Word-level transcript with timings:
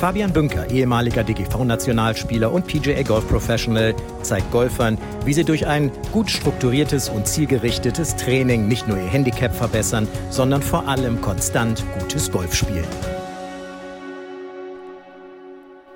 Fabian 0.00 0.32
Bünker, 0.32 0.68
ehemaliger 0.70 1.22
DGV-Nationalspieler 1.22 2.52
und 2.52 2.66
PGA 2.66 3.02
Golf 3.02 3.26
Professional, 3.28 3.94
zeigt 4.22 4.50
Golfern, 4.50 4.98
wie 5.24 5.32
sie 5.32 5.44
durch 5.44 5.66
ein 5.66 5.92
gut 6.12 6.30
strukturiertes 6.30 7.08
und 7.08 7.26
zielgerichtetes 7.26 8.16
Training 8.16 8.66
nicht 8.68 8.88
nur 8.88 8.98
ihr 8.98 9.06
Handicap 9.06 9.54
verbessern, 9.54 10.08
sondern 10.30 10.62
vor 10.62 10.88
allem 10.88 11.20
konstant 11.20 11.84
gutes 11.98 12.30
Golf 12.30 12.54
spielen. 12.54 12.84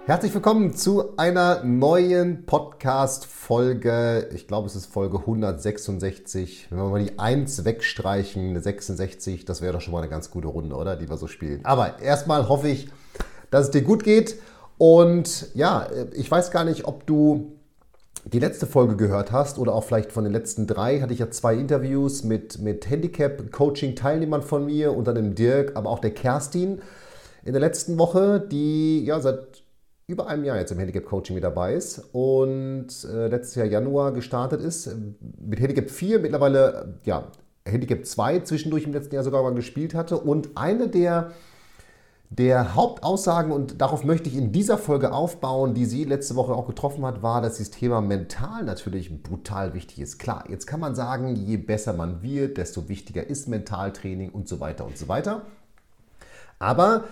Herzlich 0.07 0.33
willkommen 0.33 0.75
zu 0.75 1.19
einer 1.19 1.63
neuen 1.65 2.47
Podcast-Folge. 2.47 4.31
Ich 4.35 4.47
glaube, 4.47 4.67
es 4.67 4.75
ist 4.75 4.87
Folge 4.87 5.19
166. 5.19 6.69
Wenn 6.71 6.79
wir 6.79 6.89
mal 6.89 7.05
die 7.05 7.19
1 7.19 7.67
wegstreichen, 7.67 8.49
eine 8.49 8.63
66, 8.63 9.45
das 9.45 9.61
wäre 9.61 9.75
doch 9.75 9.83
schon 9.83 9.93
mal 9.93 9.99
eine 9.99 10.09
ganz 10.09 10.31
gute 10.31 10.49
Runde, 10.49 10.77
oder? 10.77 10.97
Die 10.97 11.11
wir 11.11 11.19
so 11.19 11.27
spielen. 11.27 11.63
Aber 11.65 12.01
erstmal 12.01 12.49
hoffe 12.49 12.69
ich, 12.69 12.89
dass 13.51 13.67
es 13.67 13.71
dir 13.71 13.83
gut 13.83 14.05
geht. 14.05 14.37
Und 14.79 15.49
ja, 15.55 15.89
ich 16.13 16.31
weiß 16.31 16.51
gar 16.51 16.65
nicht, 16.65 16.87
ob 16.87 17.07
du 17.07 17.59
die 18.25 18.39
letzte 18.39 18.67
Folge 18.67 18.97
gehört 18.97 19.33
hast 19.33 19.59
oder 19.59 19.75
auch 19.75 19.85
vielleicht 19.85 20.13
von 20.13 20.25
den 20.25 20.33
letzten 20.33 20.67
drei, 20.67 21.01
hatte 21.01 21.13
ich 21.13 21.21
ja 21.21 21.31
zwei 21.31 21.55
Interviews 21.55 22.25
mit, 22.25 22.59
mit 22.59 22.89
Handicap-Coaching-Teilnehmern 22.89 24.43
von 24.43 24.67
mir, 24.67 24.95
unter 24.95 25.15
dem 25.15 25.35
Dirk, 25.35 25.77
aber 25.77 25.89
auch 25.91 25.99
der 25.99 26.11
Kerstin 26.13 26.81
in 27.45 27.53
der 27.53 27.61
letzten 27.61 27.99
Woche, 27.99 28.41
die 28.41 29.05
ja 29.05 29.21
seit 29.21 29.63
über 30.07 30.27
einem 30.27 30.45
Jahr 30.45 30.59
jetzt 30.59 30.73
im 30.73 30.79
Handicap-Coaching 30.79 31.35
mit 31.35 31.45
dabei 31.45 31.75
ist 31.75 32.03
und 32.13 32.89
äh, 33.05 33.29
letztes 33.29 33.57
Jahr 33.57 33.67
Januar 33.67 34.13
gestartet 34.13 34.61
ist 34.61 34.91
mit 35.39 35.61
Handicap 35.61 35.91
4, 35.91 36.19
mittlerweile 36.21 36.95
ja, 37.05 37.31
Handicap 37.67 38.07
2 38.07 38.41
zwischendurch 38.41 38.85
im 38.85 38.93
letzten 38.93 39.15
Jahr 39.15 39.25
sogar 39.25 39.43
mal 39.43 39.55
gespielt 39.55 39.95
hatte 39.95 40.19
und 40.19 40.57
eine 40.57 40.89
der 40.89 41.33
der 42.31 42.75
Hauptaussagen, 42.75 43.53
und 43.53 43.81
darauf 43.81 44.05
möchte 44.05 44.29
ich 44.29 44.37
in 44.37 44.53
dieser 44.53 44.77
Folge 44.77 45.13
aufbauen, 45.13 45.73
die 45.73 45.87
sie 45.87 46.05
letzte 46.05 46.37
Woche 46.37 46.53
auch 46.53 46.67
getroffen 46.67 47.05
hat, 47.07 47.23
war, 47.23 47.41
dass 47.41 47.59
das 47.59 47.71
Thema 47.71 48.01
mental 48.01 48.65
natürlich 48.65 49.23
brutal 49.23 49.73
wichtig 49.73 50.01
ist. 50.01 50.19
Klar, 50.19 50.45
jetzt 50.49 50.67
kann 50.67 50.81
man 50.81 50.95
sagen, 50.95 51.37
je 51.37 51.57
besser 51.57 51.95
man 51.95 52.23
wird, 52.23 52.59
desto 52.59 52.89
wichtiger 52.89 53.27
ist 53.27 53.49
Mentaltraining 53.49 54.31
und 54.31 54.47
so 54.47 54.61
weiter 54.61 54.85
und 54.85 54.99
so 54.99 55.09
weiter. 55.09 55.43
Aber 56.59 57.05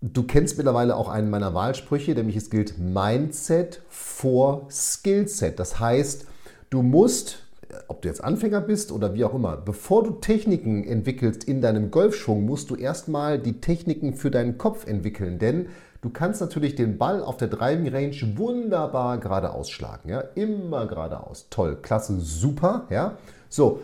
du 0.00 0.24
kennst 0.24 0.56
mittlerweile 0.56 0.96
auch 0.96 1.08
einen 1.08 1.30
meiner 1.30 1.54
Wahlsprüche, 1.54 2.12
nämlich 2.12 2.36
es 2.36 2.50
gilt 2.50 2.78
Mindset 2.78 3.82
vor 3.88 4.66
Skillset. 4.70 5.60
Das 5.60 5.78
heißt, 5.78 6.26
du 6.70 6.82
musst 6.82 7.44
ob 7.88 8.02
du 8.02 8.08
jetzt 8.08 8.22
Anfänger 8.22 8.60
bist 8.60 8.92
oder 8.92 9.14
wie 9.14 9.24
auch 9.24 9.34
immer, 9.34 9.56
bevor 9.56 10.02
du 10.02 10.10
Techniken 10.12 10.84
entwickelst 10.84 11.44
in 11.44 11.60
deinem 11.60 11.90
Golfschwung, 11.90 12.44
musst 12.44 12.70
du 12.70 12.76
erstmal 12.76 13.38
die 13.38 13.60
Techniken 13.60 14.14
für 14.14 14.30
deinen 14.30 14.58
Kopf 14.58 14.86
entwickeln. 14.86 15.38
Denn 15.38 15.66
du 16.00 16.10
kannst 16.10 16.40
natürlich 16.40 16.74
den 16.74 16.98
Ball 16.98 17.22
auf 17.22 17.36
der 17.36 17.48
Driving 17.48 17.88
Range 17.88 18.16
wunderbar 18.36 19.18
geradeaus 19.18 19.70
schlagen. 19.70 20.08
Ja? 20.08 20.20
Immer 20.34 20.86
geradeaus. 20.86 21.46
Toll, 21.50 21.76
klasse, 21.80 22.20
super. 22.20 22.86
Ja? 22.90 23.16
So, 23.48 23.80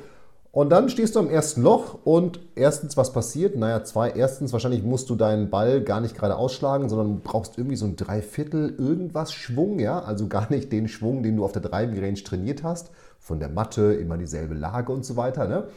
und 0.50 0.70
dann 0.70 0.89
stehst 0.89 1.14
du 1.14 1.20
am 1.20 1.28
ersten 1.28 1.62
Loch 1.62 1.98
und 2.05 2.41
erstens, 2.55 2.97
was 2.97 3.12
passiert? 3.12 3.55
Naja, 3.55 3.84
zwei, 3.84 4.11
erstens, 4.11 4.52
wahrscheinlich 4.52 4.83
musst 4.83 5.11
du 5.11 5.14
deinen 5.14 5.50
Ball 5.50 5.83
gar 5.83 6.00
nicht 6.00 6.17
gerade 6.17 6.36
ausschlagen, 6.36 6.89
sondern 6.89 7.20
brauchst 7.20 7.58
irgendwie 7.58 7.77
so 7.77 7.84
ein 7.84 7.97
Dreiviertel 7.97 8.74
irgendwas 8.79 9.33
Schwung, 9.33 9.79
ja, 9.79 10.01
also 10.01 10.27
gar 10.27 10.51
nicht 10.51 10.73
den 10.73 10.89
Schwung, 10.89 11.23
den 11.23 11.36
du 11.36 11.45
auf 11.45 11.52
der 11.52 11.62
Driving 11.62 12.02
Range 12.02 12.23
trainiert 12.23 12.62
hast 12.62 12.91
von 13.28 13.39
der 13.39 13.50
Matte, 13.50 13.92
immer 13.92 14.16
dieselbe 14.16 14.55
Lage 14.55 14.90
und 14.90 15.05
so 15.05 15.16
weiter. 15.16 15.46
Ne? 15.46 15.68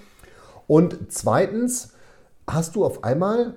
Und 0.68 0.98
zweitens 1.10 1.94
hast 2.48 2.76
du 2.76 2.86
auf 2.86 3.04
einmal, 3.04 3.56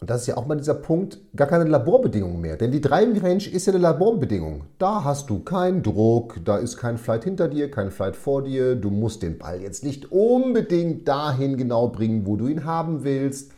und 0.00 0.08
das 0.08 0.22
ist 0.22 0.26
ja 0.26 0.36
auch 0.38 0.46
mal 0.46 0.56
dieser 0.56 0.74
Punkt, 0.74 1.18
gar 1.36 1.46
keine 1.46 1.64
Laborbedingungen 1.64 2.40
mehr. 2.40 2.56
Denn 2.56 2.72
die 2.72 2.80
Driving 2.80 3.20
Range 3.20 3.46
ist 3.46 3.66
ja 3.66 3.74
eine 3.74 3.82
Laborbedingung. 3.82 4.64
Da 4.78 5.04
hast 5.04 5.28
du 5.28 5.40
keinen 5.40 5.82
Druck, 5.82 6.40
da 6.44 6.56
ist 6.56 6.78
kein 6.78 6.96
Flight 6.96 7.24
hinter 7.24 7.48
dir, 7.48 7.70
kein 7.70 7.90
Flight 7.90 8.16
vor 8.16 8.42
dir. 8.42 8.74
Du 8.74 8.90
musst 8.90 9.22
den 9.22 9.36
Ball 9.38 9.60
jetzt 9.60 9.84
nicht 9.84 10.10
unbedingt 10.10 11.06
dahin 11.06 11.58
genau 11.58 11.88
bringen, 11.88 12.26
wo 12.26 12.36
du 12.36 12.48
ihn 12.48 12.64
haben 12.64 13.04
willst 13.04 13.52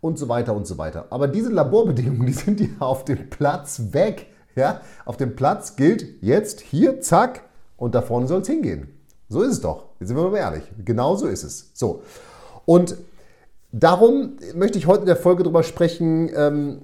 und 0.00 0.18
so 0.18 0.28
weiter 0.28 0.54
und 0.54 0.68
so 0.68 0.78
weiter. 0.78 1.06
Aber 1.10 1.26
diese 1.26 1.50
Laborbedingungen, 1.50 2.26
die 2.26 2.32
sind 2.32 2.60
ja 2.60 2.68
auf 2.78 3.04
dem 3.04 3.28
Platz 3.28 3.82
weg. 3.90 4.28
Ja, 4.56 4.82
auf 5.04 5.16
dem 5.16 5.34
Platz 5.34 5.74
gilt 5.74 6.22
jetzt 6.22 6.60
hier, 6.60 7.00
zack, 7.00 7.42
und 7.84 7.94
da 7.94 8.00
vorne 8.00 8.26
soll 8.26 8.40
es 8.40 8.46
hingehen. 8.46 8.88
So 9.28 9.42
ist 9.42 9.52
es 9.52 9.60
doch. 9.60 9.84
Jetzt 10.00 10.08
sind 10.08 10.16
wir 10.16 10.30
mal 10.30 10.38
ehrlich. 10.38 10.62
Genau 10.86 11.16
so 11.16 11.26
ist 11.26 11.44
es. 11.44 11.70
So. 11.74 12.00
Und 12.64 12.96
darum 13.72 14.38
möchte 14.54 14.78
ich 14.78 14.86
heute 14.86 15.00
in 15.00 15.06
der 15.06 15.16
Folge 15.16 15.42
darüber 15.42 15.62
sprechen, 15.62 16.30
ähm, 16.34 16.80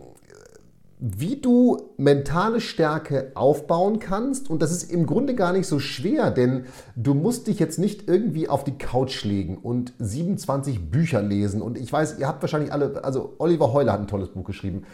wie 1.02 1.36
du 1.36 1.92
mentale 1.96 2.60
Stärke 2.60 3.32
aufbauen 3.34 4.00
kannst. 4.00 4.50
Und 4.50 4.60
das 4.60 4.70
ist 4.70 4.92
im 4.92 5.06
Grunde 5.06 5.34
gar 5.34 5.52
nicht 5.52 5.66
so 5.66 5.78
schwer, 5.78 6.30
denn 6.30 6.64
du 6.94 7.14
musst 7.14 7.46
dich 7.46 7.58
jetzt 7.58 7.78
nicht 7.78 8.06
irgendwie 8.06 8.48
auf 8.48 8.64
die 8.64 8.76
Couch 8.76 9.24
legen 9.24 9.56
und 9.56 9.94
27 9.98 10.90
Bücher 10.90 11.22
lesen. 11.22 11.62
Und 11.62 11.78
ich 11.78 11.90
weiß, 11.90 12.18
ihr 12.18 12.28
habt 12.28 12.42
wahrscheinlich 12.42 12.72
alle, 12.72 13.02
also 13.02 13.34
Oliver 13.38 13.72
Heuler 13.72 13.92
hat 13.92 14.00
ein 14.00 14.08
tolles 14.08 14.28
Buch 14.28 14.44
geschrieben. 14.44 14.84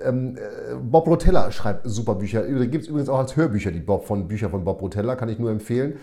Ähm, 0.00 0.36
äh, 0.36 0.76
Bob 0.76 1.08
Rotella 1.08 1.50
schreibt 1.50 1.88
super 1.88 2.14
Bücher. 2.14 2.42
Gibt 2.66 2.84
es 2.84 2.88
übrigens 2.88 3.08
auch 3.08 3.18
als 3.18 3.36
Hörbücher 3.36 3.72
die 3.72 3.80
Bob 3.80 4.06
von 4.06 4.28
Bücher 4.28 4.50
von 4.50 4.64
Bob 4.64 4.80
Rotella, 4.80 5.16
kann 5.16 5.28
ich 5.28 5.40
nur 5.40 5.50
empfehlen. 5.50 5.94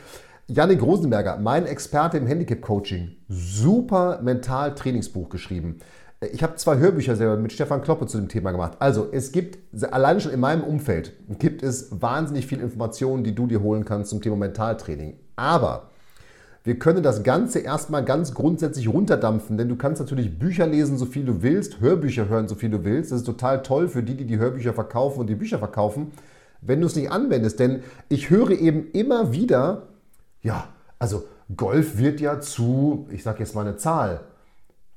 Janik 0.47 0.81
Rosenberger, 0.81 1.37
mein 1.37 1.65
Experte 1.65 2.17
im 2.17 2.27
Handicap-Coaching, 2.27 3.15
super 3.29 4.19
Mental-Trainingsbuch 4.21 5.29
geschrieben. 5.29 5.77
Ich 6.29 6.43
habe 6.43 6.53
zwei 6.53 6.77
Hörbücher 6.77 7.15
selber 7.15 7.35
mit 7.35 7.51
Stefan 7.51 7.81
Kloppe 7.81 8.05
zu 8.05 8.19
dem 8.19 8.29
Thema 8.29 8.51
gemacht. 8.51 8.73
Also 8.77 9.07
es 9.11 9.31
gibt, 9.31 9.57
allein 9.91 10.21
schon 10.21 10.31
in 10.31 10.39
meinem 10.39 10.63
Umfeld, 10.63 11.13
gibt 11.39 11.63
es 11.63 11.87
wahnsinnig 11.99 12.45
viel 12.45 12.59
Informationen, 12.59 13.23
die 13.23 13.33
du 13.33 13.47
dir 13.47 13.63
holen 13.63 13.85
kannst 13.85 14.11
zum 14.11 14.21
Thema 14.21 14.35
Mentaltraining. 14.35 15.15
Aber 15.35 15.89
wir 16.63 16.77
können 16.77 17.01
das 17.01 17.23
Ganze 17.23 17.57
erstmal 17.57 18.05
ganz 18.05 18.35
grundsätzlich 18.35 18.87
runterdampfen, 18.87 19.57
denn 19.57 19.67
du 19.67 19.75
kannst 19.77 19.99
natürlich 19.99 20.37
Bücher 20.37 20.67
lesen, 20.67 20.99
so 20.99 21.07
viel 21.07 21.25
du 21.25 21.41
willst, 21.41 21.79
Hörbücher 21.79 22.29
hören, 22.29 22.47
so 22.47 22.53
viel 22.53 22.69
du 22.69 22.83
willst. 22.83 23.11
Das 23.11 23.21
ist 23.21 23.25
total 23.25 23.63
toll 23.63 23.87
für 23.87 24.03
die, 24.03 24.13
die 24.13 24.25
die 24.25 24.37
Hörbücher 24.37 24.73
verkaufen 24.73 25.21
und 25.21 25.27
die 25.27 25.33
Bücher 25.33 25.57
verkaufen, 25.57 26.11
wenn 26.61 26.81
du 26.81 26.85
es 26.85 26.95
nicht 26.95 27.09
anwendest. 27.09 27.59
Denn 27.59 27.81
ich 28.09 28.29
höre 28.29 28.51
eben 28.51 28.91
immer 28.91 29.33
wieder, 29.33 29.87
ja, 30.43 30.67
also 30.99 31.23
Golf 31.57 31.97
wird 31.97 32.21
ja 32.21 32.39
zu, 32.41 33.07
ich 33.09 33.23
sage 33.23 33.39
jetzt 33.39 33.55
mal 33.55 33.65
eine 33.65 33.77
Zahl, 33.77 34.19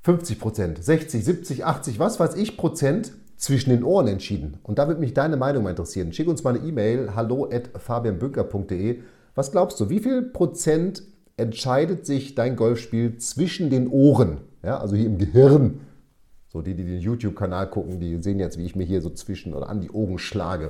50 0.05 0.39
Prozent, 0.39 0.83
60, 0.83 1.25
70, 1.25 1.65
80, 1.65 1.97
was 1.97 2.19
weiß 2.19 2.35
ich 2.35 2.57
Prozent 2.57 3.13
zwischen 3.37 3.71
den 3.71 3.83
Ohren 3.83 4.07
entschieden. 4.07 4.59
Und 4.61 4.77
da 4.77 4.87
würde 4.87 5.01
mich 5.01 5.15
deine 5.15 5.35
Meinung 5.35 5.63
mal 5.63 5.71
interessieren. 5.71 6.13
Schick 6.13 6.27
uns 6.27 6.43
mal 6.43 6.55
eine 6.55 6.63
E-Mail, 6.63 7.15
hallo 7.15 7.49
at 7.51 7.71
fabianbünker.de. 7.75 8.99
Was 9.33 9.51
glaubst 9.51 9.79
du, 9.79 9.89
wie 9.89 9.97
viel 9.97 10.21
Prozent 10.21 11.01
entscheidet 11.37 12.05
sich 12.05 12.35
dein 12.35 12.55
Golfspiel 12.55 13.17
zwischen 13.17 13.71
den 13.71 13.87
Ohren? 13.87 14.41
Ja, 14.61 14.77
also 14.77 14.95
hier 14.95 15.07
im 15.07 15.17
Gehirn. 15.17 15.79
So, 16.49 16.61
die, 16.61 16.75
die 16.75 16.85
den 16.85 16.99
YouTube-Kanal 16.99 17.71
gucken, 17.71 17.99
die 17.99 18.21
sehen 18.21 18.37
jetzt, 18.37 18.59
wie 18.59 18.65
ich 18.65 18.75
mir 18.75 18.85
hier 18.85 19.01
so 19.01 19.09
zwischen 19.09 19.55
oder 19.55 19.69
an 19.69 19.81
die 19.81 19.89
Ohren 19.89 20.19
schlage. 20.19 20.69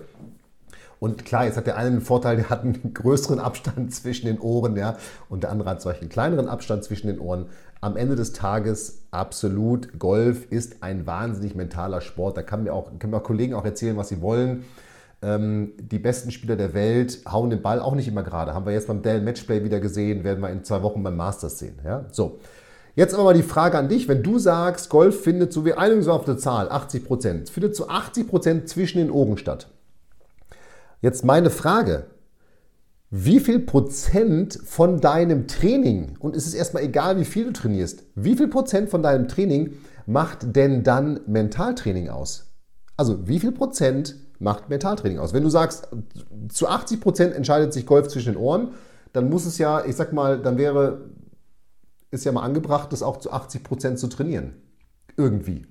Und 0.99 1.25
klar, 1.25 1.45
jetzt 1.45 1.57
hat 1.57 1.67
der 1.67 1.77
eine 1.77 1.91
den 1.91 2.01
Vorteil, 2.01 2.37
der 2.37 2.49
hat 2.49 2.63
einen 2.63 2.93
größeren 2.93 3.39
Abstand 3.39 3.93
zwischen 3.93 4.25
den 4.25 4.39
Ohren, 4.39 4.75
ja, 4.77 4.97
und 5.29 5.43
der 5.43 5.51
andere 5.51 5.69
hat 5.69 5.85
einen 5.85 6.09
kleineren 6.09 6.47
Abstand 6.47 6.83
zwischen 6.83 7.07
den 7.07 7.19
Ohren 7.19 7.47
am 7.85 7.97
Ende 7.97 8.15
des 8.15 8.33
Tages 8.33 9.03
absolut, 9.11 9.99
Golf 9.99 10.51
ist 10.51 10.81
ein 10.81 11.05
wahnsinnig 11.05 11.53
mentaler 11.53 12.01
Sport. 12.01 12.35
Da 12.35 12.41
kann 12.41 12.63
mir 12.63 12.73
auch, 12.73 12.89
können 12.97 13.11
mir 13.11 13.17
auch 13.17 13.23
Kollegen 13.23 13.53
auch 13.53 13.63
erzählen, 13.63 13.95
was 13.95 14.09
sie 14.09 14.21
wollen. 14.21 14.65
Ähm, 15.21 15.73
die 15.77 15.99
besten 15.99 16.31
Spieler 16.31 16.55
der 16.55 16.73
Welt 16.73 17.19
hauen 17.31 17.51
den 17.51 17.61
Ball 17.61 17.79
auch 17.79 17.93
nicht 17.93 18.07
immer 18.07 18.23
gerade. 18.23 18.55
Haben 18.55 18.65
wir 18.65 18.73
jetzt 18.73 18.87
beim 18.87 19.03
Dell 19.03 19.21
Matchplay 19.21 19.63
wieder 19.63 19.79
gesehen, 19.79 20.23
werden 20.23 20.41
wir 20.41 20.49
in 20.49 20.63
zwei 20.63 20.81
Wochen 20.81 21.03
beim 21.03 21.15
Masters 21.15 21.59
sehen. 21.59 21.79
Ja? 21.85 22.05
So. 22.11 22.39
Jetzt 22.95 23.13
aber 23.13 23.25
mal 23.25 23.33
die 23.33 23.43
Frage 23.43 23.77
an 23.77 23.89
dich, 23.89 24.07
wenn 24.07 24.23
du 24.23 24.39
sagst, 24.39 24.89
Golf 24.89 25.21
findet, 25.21 25.51
so 25.51 25.65
wie 25.65 25.73
einigen 25.73 26.07
auf 26.07 26.23
der 26.23 26.37
Zahl, 26.37 26.69
80 26.69 27.05
Prozent, 27.05 27.49
findet 27.49 27.75
zu 27.75 27.89
80 27.89 28.27
Prozent 28.27 28.69
zwischen 28.69 28.99
den 28.99 29.11
Ohren 29.11 29.37
statt. 29.37 29.67
Jetzt 31.05 31.23
meine 31.23 31.51
Frage, 31.51 32.07
wie 33.11 33.39
viel 33.39 33.59
Prozent 33.59 34.59
von 34.65 34.99
deinem 35.01 35.47
Training, 35.47 36.17
und 36.17 36.35
es 36.35 36.47
ist 36.47 36.55
erstmal 36.55 36.81
egal, 36.81 37.19
wie 37.19 37.25
viel 37.25 37.45
du 37.45 37.53
trainierst, 37.53 38.01
wie 38.15 38.35
viel 38.35 38.47
Prozent 38.47 38.89
von 38.89 39.03
deinem 39.03 39.27
Training 39.27 39.73
macht 40.07 40.55
denn 40.55 40.81
dann 40.81 41.19
Mentaltraining 41.27 42.09
aus? 42.09 42.55
Also 42.97 43.27
wie 43.27 43.39
viel 43.39 43.51
Prozent 43.51 44.15
macht 44.39 44.69
Mentaltraining 44.69 45.19
aus? 45.19 45.31
Wenn 45.31 45.43
du 45.43 45.49
sagst, 45.49 45.89
zu 46.49 46.67
80 46.67 47.01
Prozent 47.01 47.35
entscheidet 47.35 47.71
sich 47.71 47.85
Golf 47.85 48.07
zwischen 48.07 48.33
den 48.33 48.41
Ohren, 48.41 48.69
dann 49.13 49.29
muss 49.29 49.45
es 49.45 49.59
ja, 49.59 49.85
ich 49.85 49.95
sag 49.95 50.11
mal, 50.11 50.41
dann 50.41 50.57
wäre 50.57 51.11
ist 52.09 52.25
ja 52.25 52.31
mal 52.31 52.41
angebracht, 52.41 52.91
das 52.91 53.03
auch 53.03 53.17
zu 53.17 53.31
80 53.31 53.63
Prozent 53.63 53.99
zu 53.99 54.07
trainieren. 54.07 54.55
Irgendwie. 55.17 55.67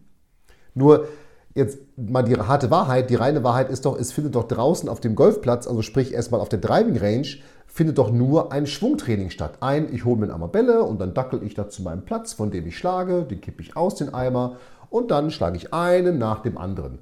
Nur 0.74 1.08
jetzt 1.54 1.78
mal 1.96 2.22
die 2.22 2.36
harte 2.36 2.70
Wahrheit, 2.70 3.10
die 3.10 3.14
reine 3.14 3.44
Wahrheit 3.44 3.70
ist 3.70 3.84
doch, 3.84 3.98
es 3.98 4.12
findet 4.12 4.34
doch 4.34 4.48
draußen 4.48 4.88
auf 4.88 5.00
dem 5.00 5.14
Golfplatz, 5.14 5.66
also 5.66 5.82
sprich 5.82 6.12
erstmal 6.12 6.40
auf 6.40 6.48
der 6.48 6.58
Driving 6.58 6.96
Range, 6.96 7.28
findet 7.66 7.98
doch 7.98 8.10
nur 8.10 8.52
ein 8.52 8.66
Schwungtraining 8.66 9.30
statt. 9.30 9.58
Ein, 9.60 9.92
ich 9.92 10.04
hole 10.04 10.16
mir 10.16 10.24
eine 10.26 10.34
Amabelle 10.34 10.82
und 10.82 11.00
dann 11.00 11.14
dackel 11.14 11.42
ich 11.42 11.54
da 11.54 11.68
zu 11.68 11.82
meinem 11.82 12.04
Platz, 12.04 12.32
von 12.32 12.50
dem 12.50 12.66
ich 12.66 12.76
schlage, 12.76 13.22
den 13.22 13.40
kippe 13.40 13.62
ich 13.62 13.76
aus 13.76 13.94
den 13.94 14.12
Eimer 14.12 14.56
und 14.90 15.10
dann 15.10 15.30
schlage 15.30 15.56
ich 15.56 15.72
einen 15.72 16.18
nach 16.18 16.40
dem 16.40 16.58
anderen. 16.58 16.98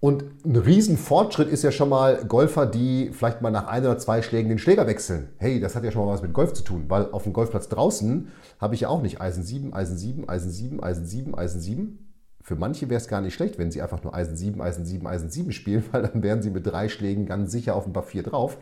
Und 0.00 0.24
ein 0.44 0.56
Riesenfortschritt 0.56 1.48
ist 1.48 1.62
ja 1.62 1.70
schon 1.70 1.88
mal 1.88 2.24
Golfer, 2.24 2.66
die 2.66 3.10
vielleicht 3.12 3.40
mal 3.40 3.52
nach 3.52 3.68
ein 3.68 3.84
oder 3.84 3.98
zwei 3.98 4.20
Schlägen 4.20 4.48
den 4.48 4.58
Schläger 4.58 4.86
wechseln. 4.88 5.28
Hey, 5.38 5.60
das 5.60 5.76
hat 5.76 5.84
ja 5.84 5.92
schon 5.92 6.04
mal 6.04 6.12
was 6.12 6.22
mit 6.22 6.32
Golf 6.32 6.54
zu 6.54 6.64
tun, 6.64 6.86
weil 6.88 7.12
auf 7.12 7.22
dem 7.22 7.32
Golfplatz 7.32 7.68
draußen 7.68 8.28
habe 8.60 8.74
ich 8.74 8.80
ja 8.80 8.88
auch 8.88 9.00
nicht 9.00 9.20
Eisen 9.20 9.44
7, 9.44 9.72
Eisen 9.72 9.96
7, 9.96 10.28
Eisen 10.28 10.50
7, 10.50 10.82
Eisen 10.82 11.06
7, 11.06 11.38
Eisen 11.38 11.60
7. 11.60 12.11
Für 12.42 12.56
manche 12.56 12.90
wäre 12.90 13.00
es 13.00 13.08
gar 13.08 13.20
nicht 13.20 13.34
schlecht, 13.34 13.58
wenn 13.58 13.70
sie 13.70 13.80
einfach 13.80 14.02
nur 14.02 14.14
Eisen 14.14 14.36
7, 14.36 14.60
Eisen 14.60 14.84
7, 14.84 15.06
Eisen 15.06 15.30
7 15.30 15.52
spielen, 15.52 15.84
weil 15.92 16.02
dann 16.02 16.22
wären 16.22 16.42
sie 16.42 16.50
mit 16.50 16.66
drei 16.66 16.88
Schlägen 16.88 17.26
ganz 17.26 17.52
sicher 17.52 17.76
auf 17.76 17.86
ein 17.86 17.92
paar 17.92 18.02
4 18.02 18.24
drauf. 18.24 18.58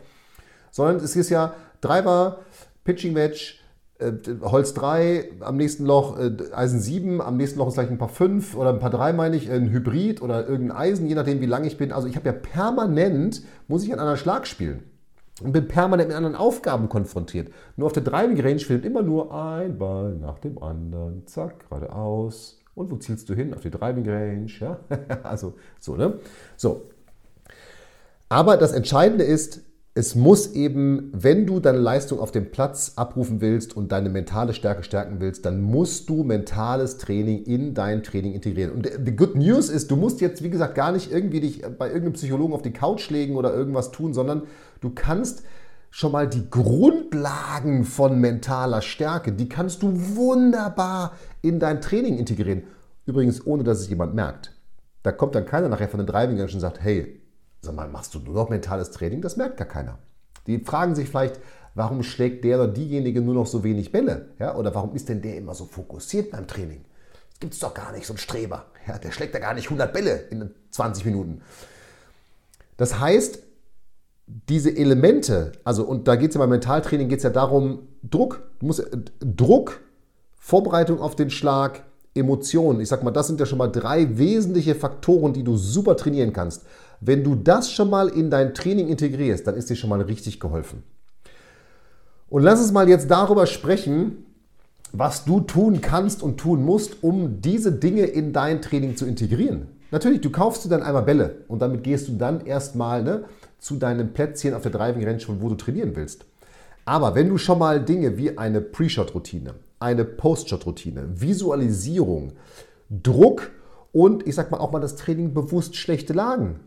Sondern 0.71 0.97
es 0.97 1.15
ist 1.15 1.29
ja 1.29 1.53
Driver, 1.81 2.39
Pitching 2.83 3.15
Wedge, 3.15 3.55
äh, 3.97 4.13
Holz 4.41 4.73
3, 4.73 5.31
am 5.41 5.57
nächsten 5.57 5.85
Loch 5.85 6.17
äh, 6.17 6.31
Eisen 6.53 6.79
7, 6.79 7.21
am 7.21 7.37
nächsten 7.37 7.59
Loch 7.59 7.67
ist 7.67 7.73
vielleicht 7.73 7.91
ein 7.91 7.97
paar 7.97 8.09
5 8.09 8.55
oder 8.55 8.69
ein 8.69 8.79
paar 8.79 8.91
3, 8.91 9.13
meine 9.13 9.35
ich, 9.35 9.49
ein 9.51 9.69
Hybrid 9.71 10.21
oder 10.21 10.47
irgendein 10.47 10.77
Eisen, 10.77 11.07
je 11.07 11.15
nachdem, 11.15 11.41
wie 11.41 11.47
lang 11.47 11.65
ich 11.65 11.77
bin. 11.77 11.91
Also 11.91 12.07
ich 12.07 12.15
habe 12.15 12.27
ja 12.27 12.33
permanent, 12.33 13.43
muss 13.67 13.83
ich 13.83 13.91
einen 13.91 13.99
anderen 13.99 14.17
Schlag 14.17 14.47
spielen. 14.47 14.83
Und 15.41 15.53
bin 15.53 15.67
permanent 15.67 16.09
mit 16.09 16.17
anderen 16.17 16.35
Aufgaben 16.35 16.87
konfrontiert. 16.87 17.51
Nur 17.75 17.87
auf 17.87 17.93
der 17.93 18.03
Driving 18.03 18.39
Range 18.39 18.59
findet 18.59 18.85
immer 18.85 19.01
nur 19.01 19.33
ein 19.33 19.79
Ball 19.79 20.13
nach 20.13 20.37
dem 20.37 20.61
anderen. 20.61 21.25
Zack, 21.25 21.67
geradeaus. 21.67 22.60
Und 22.75 22.91
wo 22.91 22.97
zielst 22.97 23.29
du 23.29 23.33
hin? 23.33 23.53
Auf 23.53 23.61
die 23.61 23.71
Driving 23.71 24.07
Range. 24.07 24.51
Ja? 24.59 24.79
also 25.23 25.53
so, 25.79 25.95
ne? 25.95 26.19
So. 26.55 26.89
Aber 28.29 28.57
das 28.57 28.71
Entscheidende 28.71 29.25
ist, 29.25 29.61
es 29.93 30.15
muss 30.15 30.53
eben, 30.53 31.11
wenn 31.13 31.45
du 31.45 31.59
deine 31.59 31.77
Leistung 31.77 32.19
auf 32.19 32.31
dem 32.31 32.49
Platz 32.49 32.93
abrufen 32.95 33.41
willst 33.41 33.75
und 33.75 33.91
deine 33.91 34.09
mentale 34.09 34.53
Stärke 34.53 34.83
stärken 34.83 35.19
willst, 35.19 35.45
dann 35.45 35.61
musst 35.61 36.09
du 36.09 36.23
mentales 36.23 36.97
Training 36.97 37.43
in 37.43 37.73
dein 37.73 38.01
Training 38.01 38.33
integrieren. 38.33 38.71
Und 38.71 38.89
die 38.99 39.15
Good 39.15 39.35
News 39.35 39.69
ist, 39.69 39.91
du 39.91 39.97
musst 39.97 40.21
jetzt, 40.21 40.43
wie 40.43 40.49
gesagt, 40.49 40.75
gar 40.75 40.93
nicht 40.93 41.11
irgendwie 41.11 41.41
dich 41.41 41.61
bei 41.77 41.87
irgendeinem 41.87 42.13
Psychologen 42.13 42.53
auf 42.53 42.61
die 42.61 42.71
Couch 42.71 43.09
legen 43.09 43.35
oder 43.35 43.53
irgendwas 43.53 43.91
tun, 43.91 44.13
sondern 44.13 44.43
du 44.79 44.91
kannst 44.91 45.43
schon 45.89 46.13
mal 46.13 46.25
die 46.25 46.49
Grundlagen 46.49 47.83
von 47.83 48.17
mentaler 48.17 48.81
Stärke, 48.81 49.33
die 49.33 49.49
kannst 49.49 49.83
du 49.83 49.91
wunderbar 50.15 51.11
in 51.41 51.59
dein 51.59 51.81
Training 51.81 52.17
integrieren. 52.17 52.63
Übrigens, 53.05 53.45
ohne 53.45 53.63
dass 53.63 53.79
es 53.79 53.89
jemand 53.89 54.13
merkt. 54.13 54.51
Da 55.03 55.11
kommt 55.11 55.35
dann 55.35 55.45
keiner 55.45 55.69
nachher 55.69 55.89
von 55.89 55.99
den 55.99 56.07
Driving 56.07 56.39
und 56.39 56.59
sagt, 56.59 56.81
hey, 56.81 57.21
Sag 57.61 57.75
mal, 57.75 57.87
machst 57.87 58.15
du 58.15 58.19
nur 58.19 58.33
noch 58.33 58.49
mentales 58.49 58.91
Training? 58.91 59.21
Das 59.21 59.37
merkt 59.37 59.57
gar 59.57 59.67
keiner. 59.67 59.99
Die 60.47 60.59
fragen 60.59 60.95
sich 60.95 61.09
vielleicht, 61.09 61.39
warum 61.75 62.01
schlägt 62.01 62.43
der 62.43 62.57
oder 62.57 62.67
diejenige 62.67 63.21
nur 63.21 63.35
noch 63.35 63.45
so 63.45 63.63
wenig 63.63 63.91
Bälle? 63.91 64.29
Ja, 64.39 64.55
oder 64.55 64.73
warum 64.73 64.95
ist 64.95 65.09
denn 65.09 65.21
der 65.21 65.37
immer 65.37 65.53
so 65.53 65.65
fokussiert 65.65 66.31
beim 66.31 66.47
Training? 66.47 66.83
Das 67.29 67.39
gibt 67.39 67.53
es 67.53 67.59
doch 67.59 67.73
gar 67.75 67.91
nicht, 67.91 68.07
so 68.07 68.13
ein 68.13 68.17
Streber. 68.17 68.65
Ja, 68.87 68.97
der 68.97 69.11
schlägt 69.11 69.35
ja 69.35 69.39
gar 69.39 69.53
nicht 69.53 69.65
100 69.65 69.93
Bälle 69.93 70.15
in 70.31 70.49
20 70.71 71.05
Minuten. 71.05 71.41
Das 72.77 72.99
heißt, 72.99 73.39
diese 74.25 74.75
Elemente, 74.75 75.51
also 75.63 75.83
und 75.83 76.07
da 76.07 76.15
geht 76.15 76.29
es 76.29 76.35
ja 76.35 76.39
beim 76.39 76.49
Mentaltraining, 76.49 77.09
geht 77.09 77.19
es 77.19 77.23
ja 77.23 77.29
darum, 77.29 77.89
Druck, 78.01 78.41
du 78.59 78.65
musst, 78.65 78.79
äh, 78.79 78.97
Druck, 79.19 79.81
Vorbereitung 80.43 80.99
auf 80.99 81.15
den 81.15 81.29
Schlag, 81.29 81.83
Emotionen. 82.15 82.81
Ich 82.81 82.89
sag 82.89 83.03
mal, 83.03 83.11
das 83.11 83.27
sind 83.27 83.39
ja 83.39 83.45
schon 83.45 83.59
mal 83.59 83.67
drei 83.67 84.17
wesentliche 84.17 84.75
Faktoren, 84.75 85.33
die 85.33 85.43
du 85.43 85.55
super 85.55 85.95
trainieren 85.95 86.33
kannst. 86.33 86.65
Wenn 86.99 87.23
du 87.23 87.35
das 87.35 87.71
schon 87.71 87.89
mal 87.89 88.09
in 88.09 88.29
dein 88.29 88.53
Training 88.53 88.89
integrierst, 88.89 89.47
dann 89.47 89.55
ist 89.55 89.69
dir 89.69 89.75
schon 89.75 89.89
mal 89.89 90.01
richtig 90.01 90.39
geholfen. 90.39 90.83
Und 92.27 92.41
lass 92.41 92.59
uns 92.59 92.71
mal 92.71 92.89
jetzt 92.89 93.09
darüber 93.09 93.45
sprechen, 93.45 94.25
was 94.91 95.25
du 95.25 95.41
tun 95.41 95.79
kannst 95.79 96.21
und 96.23 96.37
tun 96.37 96.65
musst, 96.65 97.03
um 97.03 97.39
diese 97.39 97.71
Dinge 97.71 98.05
in 98.05 98.33
dein 98.33 98.61
Training 98.61 98.97
zu 98.97 99.05
integrieren. 99.05 99.67
Natürlich, 99.91 100.21
du 100.21 100.31
kaufst 100.31 100.65
dir 100.65 100.69
dann 100.69 100.83
einmal 100.83 101.03
Bälle 101.03 101.45
und 101.47 101.61
damit 101.61 101.83
gehst 101.83 102.07
du 102.07 102.13
dann 102.13 102.45
erstmal 102.45 103.03
ne, 103.03 103.25
zu 103.59 103.75
deinem 103.75 104.11
Plätzchen 104.11 104.53
auf 104.53 104.63
der 104.63 104.71
Driving 104.71 105.05
Range, 105.05 105.21
wo 105.39 105.49
du 105.49 105.55
trainieren 105.55 105.95
willst. 105.95 106.25
Aber 106.83 107.13
wenn 107.13 107.29
du 107.29 107.37
schon 107.37 107.59
mal 107.59 107.79
Dinge 107.83 108.17
wie 108.17 108.37
eine 108.37 108.59
Pre-Shot-Routine, 108.59 109.53
eine 109.81 110.05
Post-Shot-Routine, 110.05 111.09
Visualisierung, 111.15 112.33
Druck 112.89 113.51
und 113.91 114.27
ich 114.27 114.35
sag 114.35 114.51
mal 114.51 114.59
auch 114.59 114.71
mal 114.71 114.79
das 114.79 114.95
Training 114.95 115.33
bewusst 115.33 115.75
schlechte 115.75 116.13
Lagen 116.13 116.59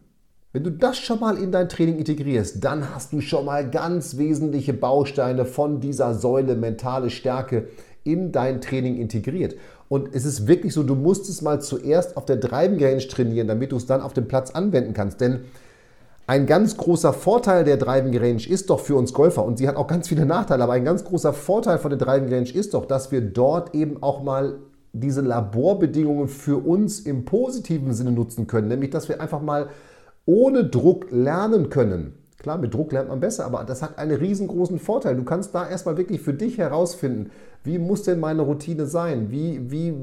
wenn 0.55 0.63
du 0.63 0.71
das 0.71 0.99
schon 0.99 1.19
mal 1.19 1.37
in 1.37 1.51
dein 1.51 1.69
Training 1.69 1.99
integrierst, 1.99 2.63
dann 2.63 2.95
hast 2.95 3.13
du 3.13 3.21
schon 3.21 3.45
mal 3.45 3.69
ganz 3.69 4.19
wesentliche 4.19 4.73
Bausteine 4.73 5.47
von 5.47 5.81
dieser 5.81 6.15
Säule 6.15 6.55
mentale 6.55 7.11
Stärke 7.11 7.67
in 8.05 8.31
dein 8.31 8.61
Training 8.61 8.97
integriert. 8.97 9.57
Und 9.89 10.15
es 10.15 10.25
ist 10.25 10.47
wirklich 10.47 10.73
so, 10.73 10.85
du 10.85 10.95
musst 10.95 11.29
es 11.29 11.43
mal 11.43 11.61
zuerst 11.61 12.17
auf 12.17 12.25
der 12.25 12.37
Driving 12.37 12.83
Range 12.83 13.05
trainieren, 13.09 13.49
damit 13.49 13.73
du 13.73 13.77
es 13.77 13.87
dann 13.87 14.01
auf 14.01 14.13
dem 14.13 14.29
Platz 14.29 14.53
anwenden 14.53 14.95
kannst. 14.95 15.21
Denn 15.21 15.41
ein 16.27 16.47
ganz 16.47 16.77
großer 16.77 17.13
Vorteil 17.13 17.65
der 17.65 17.77
Driving 17.77 18.17
Range 18.17 18.49
ist 18.49 18.71
doch 18.71 18.81
für 18.81 18.97
uns 18.97 19.13
Golfer, 19.13 19.45
und 19.45 19.59
sie 19.59 19.69
hat 19.69 19.77
auch 19.77 19.87
ganz 19.87 20.09
viele 20.09 20.25
Nachteile, 20.25 20.65
aber 20.65 20.73
ein 20.73 20.85
ganz 20.85 21.05
großer 21.05 21.33
Vorteil 21.33 21.79
von 21.79 21.91
der 21.91 21.99
Driving 21.99 22.33
Range 22.33 22.51
ist 22.51 22.75
doch, 22.75 22.87
dass 22.87 23.13
wir 23.13 23.21
dort 23.21 23.75
eben 23.75 24.03
auch 24.03 24.23
mal 24.23 24.59
diese 24.95 25.21
Laborbedingungen 25.21 26.29
für 26.29 26.65
uns 26.65 27.01
im 27.01 27.25
positiven 27.25 27.93
Sinne 27.93 28.13
nutzen 28.13 28.47
können. 28.47 28.69
Nämlich, 28.69 28.91
dass 28.91 29.09
wir 29.09 29.21
einfach 29.21 29.43
mal 29.43 29.69
ohne 30.25 30.65
Druck 30.65 31.07
lernen 31.11 31.69
können. 31.69 32.15
Klar, 32.39 32.59
mit 32.59 32.73
Druck 32.73 32.93
lernt 32.93 33.09
man 33.09 33.21
besser, 33.21 33.45
aber 33.45 33.65
das 33.65 33.83
hat 33.83 33.99
einen 33.99 34.17
riesengroßen 34.17 34.79
Vorteil. 34.79 35.17
Du 35.17 35.25
kannst 35.25 35.55
da 35.55 35.69
erstmal 35.69 35.97
wirklich 35.97 36.21
für 36.21 36.35
dich 36.35 36.59
herausfinden, 36.59 37.31
wie 37.65 37.79
muss 37.79 38.03
denn 38.03 38.21
meine 38.21 38.43
Routine 38.43 38.87
sein? 38.87 39.31
Wie, 39.31 39.71
wie, 39.71 39.95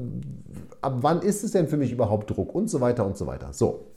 ab 0.80 0.98
wann 1.00 1.22
ist 1.22 1.42
es 1.44 1.52
denn 1.52 1.68
für 1.68 1.76
mich 1.76 1.92
überhaupt 1.92 2.30
Druck? 2.30 2.54
Und 2.54 2.68
so 2.68 2.80
weiter 2.80 3.06
und 3.06 3.16
so 3.16 3.26
weiter. 3.26 3.52
So. 3.52 3.91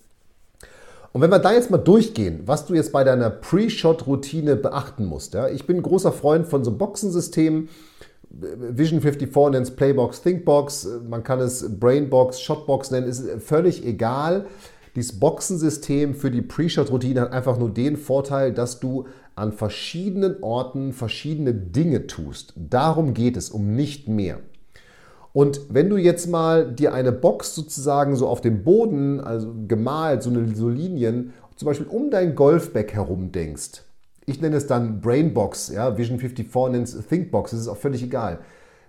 Und 1.15 1.21
wenn 1.21 1.31
wir 1.31 1.39
da 1.39 1.53
jetzt 1.53 1.71
mal 1.71 1.77
durchgehen, 1.77 2.41
was 2.45 2.65
du 2.65 2.73
jetzt 2.73 2.91
bei 2.91 3.05
deiner 3.05 3.29
Pre-Shot-Routine 3.29 4.57
beachten 4.57 5.05
musst. 5.05 5.33
Ja? 5.33 5.47
Ich 5.47 5.65
bin 5.65 5.81
großer 5.81 6.11
Freund 6.11 6.45
von 6.45 6.65
so 6.65 6.73
Boxensystemen. 6.73 7.69
Vision 8.29 8.99
54 8.99 9.33
nennt 9.49 9.65
es 9.65 9.71
Playbox, 9.73 10.23
Thinkbox, 10.23 10.89
man 11.07 11.23
kann 11.23 11.39
es 11.39 11.79
Brainbox, 11.79 12.41
Shotbox 12.41 12.91
nennen, 12.91 13.07
ist 13.07 13.25
völlig 13.39 13.85
egal. 13.85 14.45
Dieses 14.97 15.17
Boxensystem 15.17 16.15
für 16.15 16.31
die 16.31 16.41
Pre-Shot-Routine 16.41 17.21
hat 17.21 17.31
einfach 17.31 17.57
nur 17.57 17.69
den 17.69 17.95
Vorteil, 17.95 18.51
dass 18.51 18.81
du 18.81 19.05
an 19.35 19.53
verschiedenen 19.53 20.43
Orten 20.43 20.91
verschiedene 20.91 21.53
Dinge 21.53 22.07
tust. 22.07 22.53
Darum 22.57 23.13
geht 23.13 23.37
es, 23.37 23.51
um 23.51 23.73
nicht 23.73 24.09
mehr. 24.09 24.39
Und 25.35 25.63
wenn 25.67 25.89
du 25.89 25.97
jetzt 25.97 26.29
mal 26.29 26.71
dir 26.71 26.93
eine 26.93 27.11
Box 27.11 27.55
sozusagen 27.55 28.15
so 28.15 28.25
auf 28.25 28.39
dem 28.39 28.63
Boden, 28.63 29.19
also 29.19 29.53
gemalt, 29.67 30.23
so, 30.23 30.29
eine, 30.29 30.55
so 30.55 30.69
Linien, 30.69 31.33
zum 31.57 31.65
Beispiel 31.65 31.87
um 31.87 32.09
dein 32.09 32.35
Golfback 32.35 32.93
herum 32.93 33.33
denkst, 33.33 33.83
ich 34.25 34.39
nenne 34.39 34.55
es 34.55 34.65
dann 34.65 35.01
Brainbox, 35.01 35.73
ja, 35.73 35.97
Vision 35.97 36.19
54 36.19 36.71
nennt 36.71 36.87
es 36.87 37.07
Thinkbox, 37.07 37.51
das 37.51 37.59
ist 37.59 37.67
auch 37.67 37.75
völlig 37.75 38.01
egal, 38.01 38.39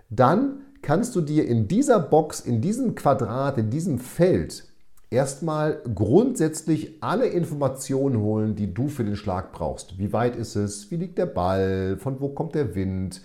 dann 0.09 0.61
kannst 0.81 1.17
du 1.17 1.21
dir 1.21 1.45
in 1.45 1.67
dieser 1.67 1.99
Box, 1.99 2.39
in 2.39 2.61
diesem 2.61 2.95
Quadrat, 2.95 3.57
in 3.57 3.69
diesem 3.69 3.99
Feld 3.99 4.63
erstmal 5.09 5.81
grundsätzlich 5.93 7.03
alle 7.03 7.25
Informationen 7.25 8.21
holen, 8.21 8.55
die 8.55 8.73
du 8.73 8.87
für 8.87 9.03
den 9.03 9.17
Schlag 9.17 9.51
brauchst. 9.51 9.99
Wie 9.99 10.13
weit 10.13 10.37
ist 10.37 10.55
es? 10.55 10.91
Wie 10.91 10.95
liegt 10.95 11.17
der 11.17 11.25
Ball? 11.25 11.97
Von 11.99 12.21
wo 12.21 12.29
kommt 12.29 12.55
der 12.55 12.73
Wind? 12.73 13.21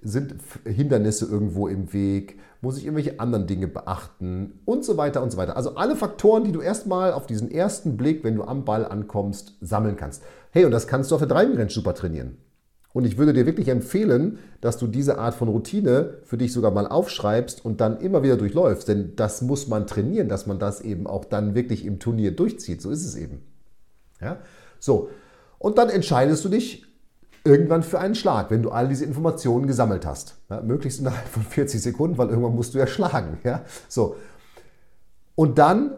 Sind 0.00 0.36
Hindernisse 0.64 1.26
irgendwo 1.26 1.68
im 1.68 1.92
Weg? 1.92 2.38
Muss 2.62 2.78
ich 2.78 2.84
irgendwelche 2.84 3.18
anderen 3.18 3.48
Dinge 3.48 3.66
beachten? 3.66 4.60
Und 4.64 4.84
so 4.84 4.96
weiter 4.96 5.20
und 5.20 5.32
so 5.32 5.36
weiter. 5.36 5.56
Also 5.56 5.74
alle 5.74 5.96
Faktoren, 5.96 6.44
die 6.44 6.52
du 6.52 6.60
erstmal 6.60 7.12
auf 7.12 7.26
diesen 7.26 7.50
ersten 7.50 7.96
Blick, 7.96 8.22
wenn 8.22 8.36
du 8.36 8.44
am 8.44 8.64
Ball 8.64 8.86
ankommst, 8.86 9.56
sammeln 9.60 9.96
kannst. 9.96 10.22
Hey, 10.52 10.64
und 10.64 10.70
das 10.70 10.86
kannst 10.86 11.10
du 11.10 11.16
auf 11.16 11.20
der 11.20 11.28
Driving 11.28 11.68
super 11.68 11.92
trainieren. 11.92 12.38
Und 12.92 13.04
ich 13.04 13.18
würde 13.18 13.32
dir 13.32 13.46
wirklich 13.46 13.68
empfehlen, 13.68 14.38
dass 14.60 14.78
du 14.78 14.86
diese 14.86 15.18
Art 15.18 15.34
von 15.34 15.48
Routine 15.48 16.18
für 16.22 16.36
dich 16.36 16.52
sogar 16.52 16.70
mal 16.70 16.86
aufschreibst 16.86 17.64
und 17.64 17.80
dann 17.80 17.98
immer 17.98 18.22
wieder 18.22 18.36
durchläufst. 18.36 18.86
Denn 18.86 19.16
das 19.16 19.42
muss 19.42 19.66
man 19.66 19.88
trainieren, 19.88 20.28
dass 20.28 20.46
man 20.46 20.60
das 20.60 20.82
eben 20.82 21.08
auch 21.08 21.24
dann 21.24 21.56
wirklich 21.56 21.84
im 21.84 21.98
Turnier 21.98 22.30
durchzieht. 22.30 22.80
So 22.80 22.90
ist 22.90 23.04
es 23.04 23.16
eben. 23.16 23.42
Ja? 24.20 24.38
So. 24.78 25.08
Und 25.58 25.78
dann 25.78 25.88
entscheidest 25.88 26.44
du 26.44 26.48
dich 26.48 26.86
irgendwann 27.44 27.82
für 27.82 27.98
einen 27.98 28.14
Schlag, 28.14 28.50
wenn 28.50 28.62
du 28.62 28.70
all 28.70 28.88
diese 28.88 29.04
Informationen 29.04 29.66
gesammelt 29.66 30.06
hast. 30.06 30.36
Ja? 30.50 30.60
Möglichst 30.60 31.00
innerhalb 31.00 31.26
von 31.26 31.42
40 31.42 31.82
Sekunden, 31.82 32.18
weil 32.18 32.28
irgendwann 32.28 32.54
musst 32.54 32.74
du 32.74 32.78
ja 32.78 32.86
schlagen. 32.86 33.38
Ja? 33.44 33.62
So. 33.88 34.16
Und 35.34 35.58
dann 35.58 35.96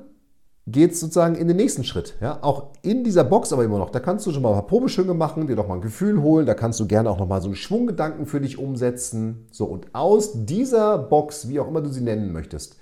geht 0.66 0.92
es 0.92 1.00
sozusagen 1.00 1.34
in 1.34 1.46
den 1.46 1.58
nächsten 1.58 1.84
Schritt. 1.84 2.14
Ja? 2.20 2.38
Auch 2.42 2.72
in 2.82 3.04
dieser 3.04 3.24
Box 3.24 3.52
aber 3.52 3.64
immer 3.64 3.78
noch. 3.78 3.90
Da 3.90 4.00
kannst 4.00 4.26
du 4.26 4.32
schon 4.32 4.42
mal 4.42 4.50
ein 4.50 4.54
paar 4.54 4.66
Probeschwünge 4.66 5.12
machen, 5.12 5.46
dir 5.46 5.56
doch 5.56 5.68
mal 5.68 5.74
ein 5.74 5.80
Gefühl 5.82 6.22
holen. 6.22 6.46
Da 6.46 6.54
kannst 6.54 6.80
du 6.80 6.86
gerne 6.86 7.10
auch 7.10 7.18
noch 7.18 7.28
mal 7.28 7.42
so 7.42 7.48
einen 7.48 7.56
Schwunggedanken 7.56 8.26
für 8.26 8.40
dich 8.40 8.58
umsetzen. 8.58 9.46
So, 9.50 9.66
und 9.66 9.94
aus 9.94 10.46
dieser 10.46 10.96
Box, 10.96 11.48
wie 11.48 11.60
auch 11.60 11.68
immer 11.68 11.82
du 11.82 11.90
sie 11.90 12.00
nennen 12.00 12.32
möchtest, 12.32 12.78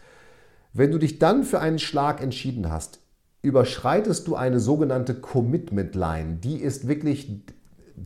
wenn 0.73 0.93
du 0.93 0.99
dich 0.99 1.19
dann 1.19 1.43
für 1.43 1.61
einen 1.61 1.79
Schlag 1.79 2.23
entschieden 2.23 2.71
hast, 2.71 3.01
überschreitest 3.43 4.29
du 4.29 4.37
eine 4.37 4.61
sogenannte 4.61 5.15
Commitment 5.15 5.97
Line. 5.97 6.37
Die 6.37 6.57
ist 6.57 6.87
wirklich 6.87 7.43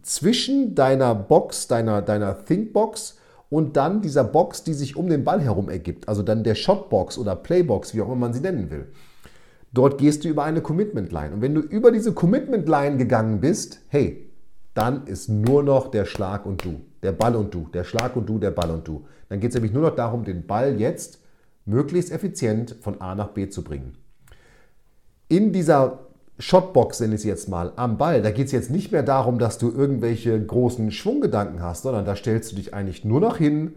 zwischen 0.03 0.75
deiner 0.75 1.15
Box, 1.15 1.69
deiner, 1.69 2.03
deiner 2.03 2.45
Thinkbox 2.45 3.19
und 3.49 3.77
dann 3.77 4.03
dieser 4.03 4.25
Box, 4.25 4.65
die 4.65 4.75
sich 4.75 4.97
um 4.97 5.09
den 5.09 5.25
Ball 5.25 5.41
herum 5.41 5.69
ergibt. 5.69 6.09
Also 6.09 6.23
dann 6.23 6.45
der 6.45 6.55
Shotbox 6.55 7.19
oder 7.19 7.37
Playbox, 7.37 7.95
wie 7.95 8.03
auch 8.03 8.07
immer 8.07 8.17
man 8.17 8.33
sie 8.33 8.41
nennen 8.41 8.71
will. 8.71 8.89
Dort 9.73 9.99
gehst 9.99 10.25
du 10.25 10.29
über 10.29 10.45
eine 10.45 10.63
Commitment 10.63 11.13
Line. 11.13 11.35
Und 11.35 11.43
wenn 11.43 11.55
du 11.55 11.61
über 11.61 11.93
diese 11.93 12.13
Commitment 12.13 12.69
Line 12.69 12.97
gegangen 12.97 13.41
bist, 13.41 13.81
hey, 13.89 14.31
dann 14.75 15.07
ist 15.07 15.29
nur 15.29 15.63
noch 15.63 15.91
der 15.91 16.05
Schlag 16.05 16.45
und 16.47 16.65
du, 16.65 16.81
der 17.03 17.13
Ball 17.13 17.37
und 17.37 17.55
du, 17.55 17.69
der 17.73 17.85
Schlag 17.85 18.17
und 18.17 18.29
du, 18.29 18.39
der 18.39 18.51
Ball 18.51 18.71
und 18.71 18.87
du. 18.87 19.07
Dann 19.29 19.41
geht 19.41 19.51
es 19.51 19.55
nämlich 19.55 19.73
nur 19.73 19.83
noch 19.83 19.95
darum, 19.95 20.25
den 20.25 20.47
Ball 20.47 20.81
jetzt 20.81 21.21
möglichst 21.65 22.13
effizient 22.13 22.77
von 22.81 23.01
A 23.01 23.15
nach 23.15 23.29
B 23.29 23.49
zu 23.49 23.63
bringen. 23.63 23.97
In 25.29 25.53
dieser 25.53 26.06
Shotbox, 26.39 27.01
nenne 27.01 27.15
ich 27.15 27.21
es 27.21 27.25
jetzt 27.25 27.49
mal, 27.49 27.73
am 27.77 27.97
Ball, 27.97 28.21
da 28.21 28.31
geht 28.31 28.47
es 28.47 28.53
jetzt 28.53 28.71
nicht 28.71 28.93
mehr 28.93 29.03
darum, 29.03 29.39
dass 29.39 29.59
du 29.59 29.71
irgendwelche 29.71 30.45
großen 30.45 30.91
Schwunggedanken 30.91 31.63
hast, 31.63 31.83
sondern 31.83 32.05
da 32.05 32.15
stellst 32.15 32.53
du 32.53 32.57
dich 32.57 32.75
eigentlich 32.75 33.05
nur 33.05 33.21
noch 33.21 33.39
hin, 33.39 33.77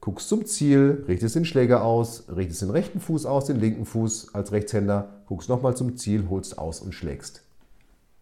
guckst 0.00 0.28
zum 0.28 0.44
Ziel, 0.44 1.04
richtest 1.08 1.34
den 1.34 1.44
Schläger 1.44 1.84
aus, 1.84 2.24
richtest 2.34 2.62
den 2.62 2.70
rechten 2.70 3.00
Fuß 3.00 3.26
aus, 3.26 3.46
den 3.46 3.58
linken 3.58 3.86
Fuß 3.86 4.34
als 4.34 4.52
Rechtshänder, 4.52 5.22
guckst 5.26 5.48
nochmal 5.48 5.76
zum 5.76 5.96
Ziel, 5.96 6.28
holst 6.28 6.58
aus 6.58 6.80
und 6.80 6.92
schlägst. 6.92 7.42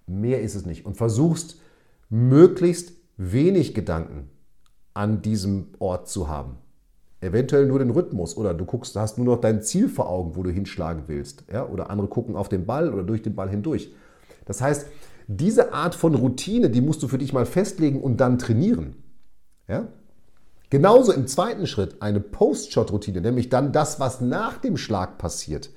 Mehr 0.07 0.41
ist 0.41 0.55
es 0.55 0.65
nicht. 0.65 0.87
Und 0.87 0.97
versuchst 0.97 1.61
möglichst 2.09 2.93
wenig 3.17 3.75
Gedanken 3.75 4.31
an 4.95 5.23
diesem 5.23 5.69
Ort 5.79 6.09
zu 6.09 6.29
haben. 6.29 6.59
Eventuell 7.27 7.67
nur 7.67 7.79
den 7.81 7.91
Rhythmus 7.91 8.37
oder 8.37 8.55
du 8.55 8.65
guckst, 8.65 8.97
hast 8.97 9.19
nur 9.19 9.27
noch 9.27 9.41
dein 9.41 9.63
Ziel 9.63 9.89
vor 9.89 10.09
Augen, 10.09 10.37
wo 10.37 10.43
du 10.43 10.51
hinschlagen 10.51 11.05
willst. 11.09 11.45
Ja? 11.53 11.67
Oder 11.67 11.91
andere 11.91 12.09
gucken 12.09 12.37
auf 12.37 12.49
den 12.49 12.67
Ball 12.67 12.93
oder 12.93 13.03
durch 13.03 13.23
den 13.23 13.35
Ball 13.35 13.51
hindurch. 13.51 13.93
Das 14.45 14.61
heißt, 14.61 14.87
diese 15.27 15.73
Art 15.73 15.95
von 15.95 16.15
Routine, 16.15 16.71
die 16.71 16.81
musst 16.81 17.03
du 17.03 17.09
für 17.09 17.19
dich 17.19 17.33
mal 17.33 17.47
festlegen 17.47 18.01
und 18.01 18.21
dann 18.21 18.39
trainieren. 18.39 18.95
Ja? 19.69 19.89
Genauso 20.71 21.13
im 21.13 21.27
zweiten 21.27 21.67
Schritt 21.67 22.01
eine 22.01 22.21
Post-Shot-Routine, 22.21 23.21
nämlich 23.21 23.49
dann 23.49 23.73
das, 23.73 23.99
was 23.99 24.21
nach 24.21 24.59
dem 24.59 24.77
Schlag 24.77 25.19
passiert. 25.19 25.71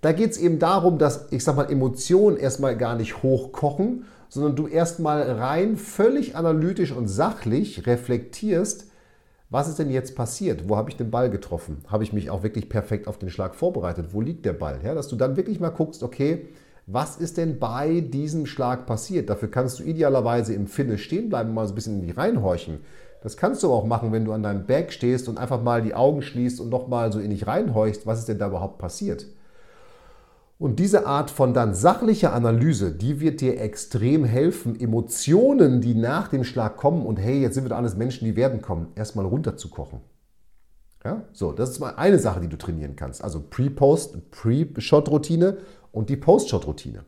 Da 0.00 0.12
geht 0.12 0.32
es 0.32 0.38
eben 0.38 0.58
darum, 0.58 0.98
dass, 0.98 1.32
ich 1.32 1.42
sag 1.42 1.56
mal, 1.56 1.70
Emotionen 1.70 2.36
erstmal 2.36 2.76
gar 2.76 2.96
nicht 2.96 3.22
hochkochen, 3.22 4.04
sondern 4.28 4.56
du 4.56 4.66
erstmal 4.66 5.22
rein 5.22 5.76
völlig 5.76 6.36
analytisch 6.36 6.92
und 6.92 7.08
sachlich 7.08 7.86
reflektierst, 7.86 8.90
was 9.48 9.68
ist 9.68 9.78
denn 9.78 9.90
jetzt 9.90 10.16
passiert? 10.16 10.68
Wo 10.68 10.76
habe 10.76 10.90
ich 10.90 10.96
den 10.96 11.10
Ball 11.10 11.30
getroffen? 11.30 11.78
Habe 11.86 12.02
ich 12.02 12.12
mich 12.12 12.30
auch 12.30 12.42
wirklich 12.42 12.68
perfekt 12.68 13.06
auf 13.06 13.18
den 13.18 13.30
Schlag 13.30 13.54
vorbereitet? 13.54 14.08
Wo 14.12 14.20
liegt 14.20 14.44
der 14.44 14.54
Ball? 14.54 14.80
Ja, 14.82 14.94
dass 14.94 15.08
du 15.08 15.16
dann 15.16 15.36
wirklich 15.36 15.60
mal 15.60 15.70
guckst, 15.70 16.02
okay, 16.02 16.48
was 16.86 17.16
ist 17.16 17.36
denn 17.36 17.58
bei 17.58 18.00
diesem 18.00 18.46
Schlag 18.46 18.86
passiert? 18.86 19.30
Dafür 19.30 19.50
kannst 19.50 19.78
du 19.78 19.84
idealerweise 19.84 20.54
im 20.54 20.66
Finish 20.66 21.04
stehen 21.04 21.28
bleiben, 21.28 21.54
mal 21.54 21.66
so 21.66 21.72
ein 21.72 21.74
bisschen 21.76 22.00
in 22.00 22.06
die 22.06 22.12
reinhorchen. 22.12 22.80
Das 23.22 23.36
kannst 23.36 23.62
du 23.62 23.72
auch 23.72 23.84
machen, 23.84 24.12
wenn 24.12 24.24
du 24.24 24.32
an 24.32 24.42
deinem 24.42 24.66
Bag 24.66 24.92
stehst 24.92 25.28
und 25.28 25.38
einfach 25.38 25.62
mal 25.62 25.82
die 25.82 25.94
Augen 25.94 26.22
schließt 26.22 26.60
und 26.60 26.68
nochmal 26.68 27.12
so 27.12 27.18
in 27.18 27.30
dich 27.30 27.46
reinhorchst, 27.46 28.06
was 28.06 28.20
ist 28.20 28.28
denn 28.28 28.38
da 28.38 28.48
überhaupt 28.48 28.78
passiert. 28.78 29.26
Und 30.58 30.78
diese 30.78 31.06
Art 31.06 31.30
von 31.30 31.52
dann 31.52 31.74
sachlicher 31.74 32.32
Analyse, 32.32 32.92
die 32.92 33.20
wird 33.20 33.42
dir 33.42 33.60
extrem 33.60 34.24
helfen, 34.24 34.78
Emotionen, 34.80 35.82
die 35.82 35.94
nach 35.94 36.28
dem 36.28 36.44
Schlag 36.44 36.78
kommen 36.78 37.04
und 37.04 37.18
hey, 37.18 37.42
jetzt 37.42 37.54
sind 37.54 37.64
wir 37.64 37.70
doch 37.70 37.76
alles 37.76 37.96
Menschen, 37.96 38.24
die 38.24 38.36
werden 38.36 38.62
kommen, 38.62 38.88
erstmal 38.94 39.26
runterzukochen. 39.26 40.00
Ja, 41.04 41.22
so, 41.32 41.52
das 41.52 41.70
ist 41.70 41.78
mal 41.78 41.94
eine 41.96 42.18
Sache, 42.18 42.40
die 42.40 42.48
du 42.48 42.56
trainieren 42.56 42.96
kannst. 42.96 43.22
Also 43.22 43.40
Pre-Post, 43.48 44.30
Pre-Shot-Routine 44.30 45.58
und 45.92 46.08
die 46.08 46.16
Post-Shot-Routine. 46.16 47.04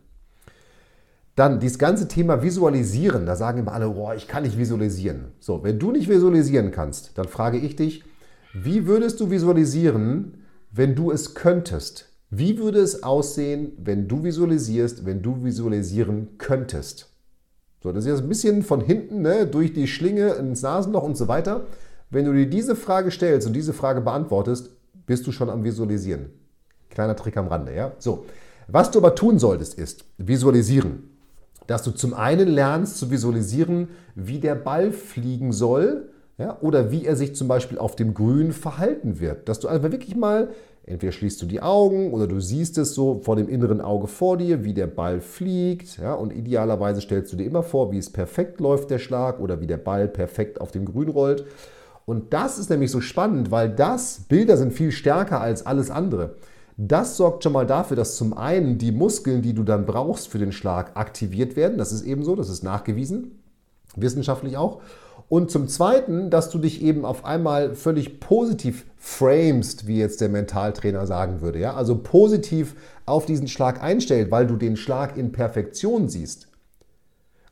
Dann 1.34 1.58
dieses 1.58 1.78
ganze 1.78 2.06
Thema 2.06 2.42
Visualisieren. 2.42 3.24
Da 3.24 3.34
sagen 3.34 3.60
immer 3.60 3.72
alle, 3.72 3.88
boah, 3.88 4.14
ich 4.14 4.28
kann 4.28 4.42
nicht 4.42 4.58
visualisieren. 4.58 5.32
So, 5.40 5.64
wenn 5.64 5.78
du 5.78 5.90
nicht 5.90 6.08
visualisieren 6.08 6.70
kannst, 6.70 7.16
dann 7.16 7.28
frage 7.28 7.58
ich 7.58 7.76
dich, 7.76 8.04
wie 8.52 8.86
würdest 8.86 9.20
du 9.20 9.30
visualisieren, 9.30 10.44
wenn 10.70 10.94
du 10.94 11.10
es 11.10 11.34
könntest? 11.34 12.07
Wie 12.30 12.58
würde 12.58 12.80
es 12.80 13.02
aussehen, 13.02 13.72
wenn 13.78 14.06
du 14.08 14.22
visualisierst, 14.22 15.06
wenn 15.06 15.22
du 15.22 15.44
visualisieren 15.44 16.36
könntest? 16.38 17.10
So, 17.82 17.92
das 17.92 18.04
ist 18.04 18.10
jetzt 18.10 18.22
ein 18.22 18.28
bisschen 18.28 18.62
von 18.62 18.80
hinten, 18.80 19.22
ne, 19.22 19.46
durch 19.46 19.72
die 19.72 19.86
Schlinge 19.86 20.32
ins 20.34 20.62
Nasenloch 20.62 21.04
und 21.04 21.16
so 21.16 21.28
weiter. 21.28 21.66
Wenn 22.10 22.24
du 22.24 22.32
dir 22.32 22.46
diese 22.46 22.76
Frage 22.76 23.10
stellst 23.10 23.46
und 23.46 23.54
diese 23.54 23.72
Frage 23.72 24.00
beantwortest, 24.00 24.70
bist 25.06 25.26
du 25.26 25.32
schon 25.32 25.48
am 25.48 25.64
Visualisieren. 25.64 26.26
Kleiner 26.90 27.16
Trick 27.16 27.36
am 27.36 27.48
Rande, 27.48 27.74
ja? 27.74 27.92
So. 27.98 28.26
Was 28.66 28.90
du 28.90 28.98
aber 28.98 29.14
tun 29.14 29.38
solltest, 29.38 29.74
ist 29.74 30.04
visualisieren 30.18 31.08
dass 31.68 31.82
du 31.82 31.90
zum 31.90 32.14
einen 32.14 32.48
lernst 32.48 32.96
zu 32.96 33.10
visualisieren, 33.10 33.88
wie 34.14 34.40
der 34.40 34.54
Ball 34.54 34.90
fliegen 34.90 35.52
soll 35.52 36.08
ja, 36.38 36.56
oder 36.62 36.90
wie 36.90 37.04
er 37.04 37.14
sich 37.14 37.36
zum 37.36 37.46
Beispiel 37.46 37.78
auf 37.78 37.94
dem 37.94 38.14
Grün 38.14 38.52
verhalten 38.52 39.20
wird. 39.20 39.48
Dass 39.48 39.60
du 39.60 39.68
einfach 39.68 39.92
wirklich 39.92 40.16
mal, 40.16 40.48
entweder 40.88 41.12
schließt 41.12 41.40
du 41.42 41.46
die 41.46 41.60
Augen 41.60 42.12
oder 42.12 42.26
du 42.26 42.40
siehst 42.40 42.78
es 42.78 42.94
so 42.94 43.20
vor 43.22 43.36
dem 43.36 43.48
inneren 43.48 43.80
Auge 43.80 44.06
vor 44.06 44.36
dir, 44.36 44.64
wie 44.64 44.74
der 44.74 44.86
Ball 44.86 45.20
fliegt. 45.20 45.98
Ja, 45.98 46.14
und 46.14 46.32
idealerweise 46.32 47.00
stellst 47.00 47.32
du 47.32 47.36
dir 47.36 47.44
immer 47.44 47.62
vor, 47.62 47.92
wie 47.92 47.98
es 47.98 48.10
perfekt 48.10 48.60
läuft, 48.60 48.90
der 48.90 48.98
Schlag, 48.98 49.40
oder 49.40 49.60
wie 49.60 49.66
der 49.66 49.76
Ball 49.76 50.08
perfekt 50.08 50.60
auf 50.60 50.70
dem 50.70 50.84
Grün 50.84 51.08
rollt. 51.08 51.44
Und 52.06 52.32
das 52.32 52.58
ist 52.58 52.70
nämlich 52.70 52.90
so 52.90 53.02
spannend, 53.02 53.50
weil 53.50 53.68
das, 53.68 54.20
Bilder 54.28 54.56
sind 54.56 54.72
viel 54.72 54.92
stärker 54.92 55.42
als 55.42 55.66
alles 55.66 55.90
andere. 55.90 56.36
Das 56.78 57.16
sorgt 57.16 57.42
schon 57.42 57.52
mal 57.52 57.66
dafür, 57.66 57.96
dass 57.96 58.16
zum 58.16 58.32
einen 58.32 58.78
die 58.78 58.92
Muskeln, 58.92 59.42
die 59.42 59.52
du 59.52 59.64
dann 59.64 59.84
brauchst 59.84 60.28
für 60.28 60.38
den 60.38 60.52
Schlag, 60.52 60.96
aktiviert 60.96 61.56
werden. 61.56 61.76
Das 61.76 61.92
ist 61.92 62.02
eben 62.02 62.22
so, 62.22 62.34
das 62.34 62.48
ist 62.48 62.62
nachgewiesen, 62.62 63.42
wissenschaftlich 63.96 64.56
auch. 64.56 64.80
Und 65.28 65.50
zum 65.50 65.68
Zweiten, 65.68 66.30
dass 66.30 66.48
du 66.48 66.58
dich 66.58 66.82
eben 66.82 67.04
auf 67.04 67.24
einmal 67.24 67.74
völlig 67.74 68.18
positiv 68.18 68.86
framest, 68.96 69.86
wie 69.86 69.98
jetzt 69.98 70.22
der 70.22 70.30
Mentaltrainer 70.30 71.06
sagen 71.06 71.42
würde. 71.42 71.58
Ja? 71.58 71.74
Also 71.74 71.98
positiv 71.98 72.74
auf 73.04 73.26
diesen 73.26 73.46
Schlag 73.46 73.82
einstellt, 73.82 74.30
weil 74.30 74.46
du 74.46 74.56
den 74.56 74.76
Schlag 74.76 75.16
in 75.16 75.32
Perfektion 75.32 76.08
siehst. 76.08 76.48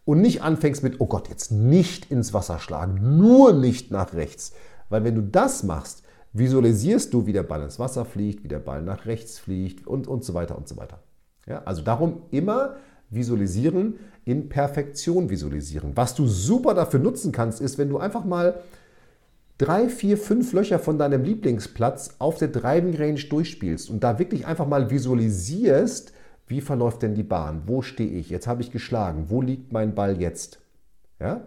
Und 0.06 0.21
nicht 0.21 0.42
anfängst 0.42 0.83
mit, 0.83 1.00
oh 1.00 1.06
Gott, 1.06 1.28
jetzt 1.28 1.50
nicht 1.50 2.11
ins 2.11 2.33
Wasser 2.33 2.61
schlagen, 2.61 3.18
nur 3.18 3.52
nicht 3.52 3.90
nach 3.90 4.14
rechts. 4.14 4.52
Weil 4.88 5.04
wenn 5.04 5.16
du 5.16 5.23
das 5.23 5.62
machst, 5.62 6.02
visualisierst 6.33 7.12
du, 7.12 7.26
wie 7.26 7.33
der 7.33 7.42
Ball 7.42 7.62
ins 7.62 7.78
Wasser 7.78 8.04
fliegt, 8.04 8.45
wie 8.45 8.49
der 8.49 8.61
Ball 8.61 8.83
nach 8.83 9.06
rechts 9.06 9.38
fliegt 9.38 9.87
und, 9.87 10.06
und 10.06 10.25
so 10.25 10.33
weiter 10.33 10.56
und 10.56 10.68
so 10.68 10.76
weiter. 10.76 11.00
Ja, 11.47 11.62
also 11.64 11.83
darum 11.83 12.23
immer 12.30 12.76
visualisieren, 13.10 13.98
in 14.25 14.48
Perfektion 14.48 15.30
visualisieren. 15.30 15.92
Was 15.94 16.14
du 16.14 16.26
super 16.26 16.75
dafür 16.75 17.00
nutzen 17.00 17.32
kannst, 17.32 17.60
ist, 17.60 17.78
wenn 17.78 17.88
du 17.88 17.98
einfach 17.98 18.25
mal 18.25 18.60
drei, 19.58 19.88
vier, 19.88 20.18
fünf 20.18 20.52
Löcher 20.52 20.78
von 20.78 20.98
deinem 20.98 21.22
Lieblingsplatz 21.22 22.16
auf 22.18 22.38
der 22.38 22.48
Driving 22.48 22.96
Range 22.96 23.20
durchspielst 23.20 23.88
und 23.88 24.02
da 24.02 24.18
wirklich 24.18 24.46
einfach 24.46 24.66
mal 24.66 24.90
visualisierst, 24.90 26.12
wie 26.48 26.60
verläuft 26.60 27.02
denn 27.02 27.14
die 27.14 27.22
Bahn? 27.22 27.62
Wo 27.66 27.82
stehe 27.82 28.10
ich? 28.10 28.30
Jetzt 28.30 28.46
habe 28.46 28.62
ich 28.62 28.70
geschlagen. 28.70 29.26
Wo 29.28 29.42
liegt 29.42 29.72
mein 29.72 29.94
Ball 29.94 30.20
jetzt? 30.20 30.60
Ja? 31.18 31.46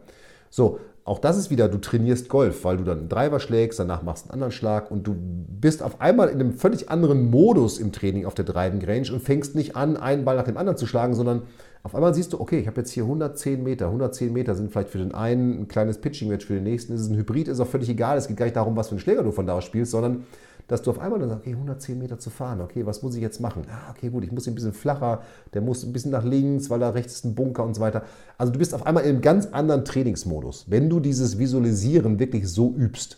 So, 0.50 0.80
auch 1.10 1.20
das 1.20 1.38
ist 1.38 1.50
wieder, 1.50 1.68
du 1.68 1.80
trainierst 1.80 2.30
Golf, 2.30 2.64
weil 2.64 2.78
du 2.78 2.84
dann 2.84 3.00
einen 3.00 3.10
Driver 3.10 3.40
schlägst, 3.40 3.80
danach 3.80 4.04
machst 4.04 4.26
du 4.26 4.30
einen 4.30 4.34
anderen 4.34 4.52
Schlag 4.52 4.92
und 4.92 5.08
du 5.08 5.16
bist 5.18 5.82
auf 5.82 6.00
einmal 6.02 6.30
in 6.30 6.40
einem 6.40 6.54
völlig 6.54 6.90
anderen 6.90 7.32
Modus 7.32 7.80
im 7.80 7.92
Training 7.92 8.26
auf 8.28 8.36
der 8.36 8.46
Driving 8.46 8.86
Range 8.86 9.12
und 9.12 9.22
fängst 9.22 9.56
nicht 9.56 9.76
an, 9.76 9.98
einen 9.98 10.24
Ball 10.24 10.36
nach 10.36 10.44
dem 10.44 10.56
anderen 10.56 10.78
zu 10.78 10.86
schlagen, 10.86 11.16
sondern 11.16 11.44
auf 11.82 11.96
einmal 11.96 12.14
siehst 12.14 12.34
du, 12.34 12.40
okay, 12.40 12.60
ich 12.60 12.68
habe 12.68 12.82
jetzt 12.82 12.92
hier 12.92 13.04
110 13.04 13.64
Meter. 13.64 13.88
110 13.88 14.32
Meter 14.32 14.54
sind 14.54 14.72
vielleicht 14.72 14.90
für 14.90 15.00
den 15.00 15.14
einen 15.14 15.62
ein 15.62 15.68
kleines 15.68 16.00
Pitching-Match, 16.00 16.46
für 16.46 16.54
den 16.54 16.64
nächsten 16.64 16.94
ist 16.94 17.02
es 17.02 17.10
ein 17.10 17.18
Hybrid, 17.18 17.48
ist 17.48 17.60
auch 17.60 17.68
völlig 17.68 17.90
egal. 17.90 18.18
Es 18.18 18.28
geht 18.28 18.38
gar 18.38 18.46
nicht 18.46 18.56
darum, 18.56 18.76
was 18.76 18.90
für 18.90 18.92
einen 18.92 19.00
Schläger 19.00 19.24
du 19.24 19.32
von 19.32 19.48
da 19.48 19.54
aus 19.54 19.64
spielst, 19.64 19.92
sondern 19.92 20.26
dass 20.70 20.84
du 20.84 20.92
auf 20.92 21.00
einmal 21.00 21.20
dann 21.20 21.30
sagst, 21.30 21.42
okay, 21.42 21.54
110 21.54 22.00
Meter 22.00 22.20
zu 22.20 22.30
fahren, 22.30 22.62
okay, 22.62 22.86
was 22.86 23.02
muss 23.02 23.16
ich 23.16 23.22
jetzt 23.22 23.42
machen? 23.42 23.64
Ah, 23.70 23.90
okay, 23.90 24.10
gut, 24.10 24.24
ich 24.24 24.32
muss 24.32 24.48
ein 24.48 24.56
bisschen 24.56 24.72
flacher, 24.72 25.24
der 25.54 25.62
muss 25.62 25.84
ein 25.84 25.92
bisschen 25.92 26.12
nach 26.12 26.24
links, 26.24 26.70
weil 26.70 26.80
da 26.80 26.92
rechts 26.92 27.16
ist 27.16 27.26
ein 27.26 27.36
Bunker 27.36 27.66
und 27.66 27.74
so 27.74 27.82
weiter. 27.82 28.04
Also 28.38 28.54
du 28.54 28.60
bist 28.60 28.74
auf 28.74 28.86
einmal 28.86 29.04
in 29.04 29.10
einem 29.10 29.22
ganz 29.22 29.48
anderen 29.48 29.84
Trainingsmodus, 29.84 30.66
wenn 30.70 30.90
du 30.90 31.00
dieses 31.00 31.40
Visualisieren 31.40 32.20
wirklich 32.20 32.48
so 32.48 32.72
übst. 32.72 33.18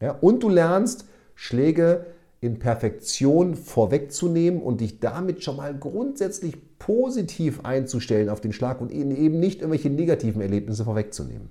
Ja, 0.00 0.12
und 0.12 0.42
du 0.42 0.48
lernst, 0.48 1.04
Schläge 1.34 2.06
in 2.40 2.58
Perfektion 2.58 3.54
vorwegzunehmen 3.54 4.62
und 4.62 4.80
dich 4.80 5.00
damit 5.00 5.44
schon 5.44 5.56
mal 5.56 5.76
grundsätzlich 5.76 6.56
positiv 6.78 7.64
einzustellen 7.64 8.28
auf 8.28 8.40
den 8.40 8.52
Schlag 8.52 8.80
und 8.80 8.92
eben 8.92 9.40
nicht 9.40 9.60
irgendwelche 9.60 9.90
negativen 9.90 10.40
Erlebnisse 10.40 10.84
vorwegzunehmen. 10.84 11.50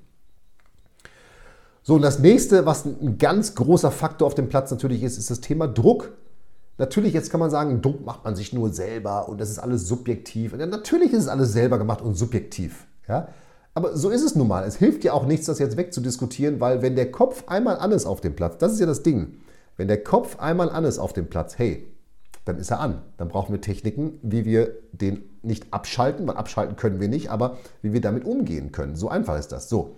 So, 1.87 1.95
und 1.95 2.01
das 2.01 2.19
nächste, 2.19 2.65
was 2.65 2.83
ein 2.83 3.17
ganz 3.17 3.55
großer 3.55 3.91
Faktor 3.91 4.27
auf 4.27 4.35
dem 4.35 4.49
Platz 4.49 4.69
natürlich 4.71 5.03
ist, 5.03 5.17
ist 5.17 5.31
das 5.31 5.39
Thema 5.39 5.69
Druck. 5.69 6.11
Natürlich, 6.77 7.13
jetzt 7.13 7.29
kann 7.29 7.39
man 7.39 7.49
sagen, 7.49 7.81
Druck 7.81 8.05
macht 8.05 8.25
man 8.25 8.35
sich 8.35 8.51
nur 8.51 8.73
selber 8.73 9.29
und 9.29 9.39
das 9.39 9.49
ist 9.49 9.57
alles 9.57 9.87
subjektiv. 9.87 10.51
Und 10.51 10.59
ja, 10.59 10.65
natürlich 10.65 11.13
ist 11.13 11.21
es 11.21 11.27
alles 11.29 11.53
selber 11.53 11.77
gemacht 11.77 12.01
und 12.01 12.15
subjektiv. 12.15 12.87
Ja? 13.07 13.29
Aber 13.73 13.95
so 13.95 14.09
ist 14.09 14.21
es 14.21 14.35
nun 14.35 14.49
mal. 14.49 14.65
Es 14.65 14.75
hilft 14.75 15.05
ja 15.05 15.13
auch 15.13 15.25
nichts, 15.25 15.45
das 15.45 15.59
jetzt 15.59 15.77
wegzudiskutieren, 15.77 16.59
weil 16.59 16.81
wenn 16.81 16.97
der 16.97 17.09
Kopf 17.09 17.45
einmal 17.47 17.77
an 17.77 17.93
ist 17.93 18.05
auf 18.05 18.19
dem 18.19 18.35
Platz, 18.35 18.57
das 18.57 18.73
ist 18.73 18.81
ja 18.81 18.85
das 18.85 19.01
Ding. 19.01 19.37
Wenn 19.77 19.87
der 19.87 20.03
Kopf 20.03 20.39
einmal 20.39 20.69
an 20.69 20.83
ist 20.83 20.99
auf 20.99 21.13
dem 21.13 21.29
Platz, 21.29 21.57
hey, 21.57 21.87
dann 22.43 22.57
ist 22.57 22.69
er 22.69 22.81
an. 22.81 23.01
Dann 23.15 23.29
brauchen 23.29 23.53
wir 23.53 23.61
Techniken, 23.61 24.19
wie 24.23 24.43
wir 24.43 24.73
den 24.91 25.23
nicht 25.41 25.71
abschalten, 25.71 26.27
weil 26.27 26.35
abschalten 26.35 26.75
können 26.75 26.99
wir 26.99 27.07
nicht, 27.07 27.31
aber 27.31 27.59
wie 27.81 27.93
wir 27.93 28.01
damit 28.01 28.25
umgehen 28.25 28.73
können. 28.73 28.97
So 28.97 29.07
einfach 29.07 29.39
ist 29.39 29.53
das. 29.53 29.69
So. 29.69 29.95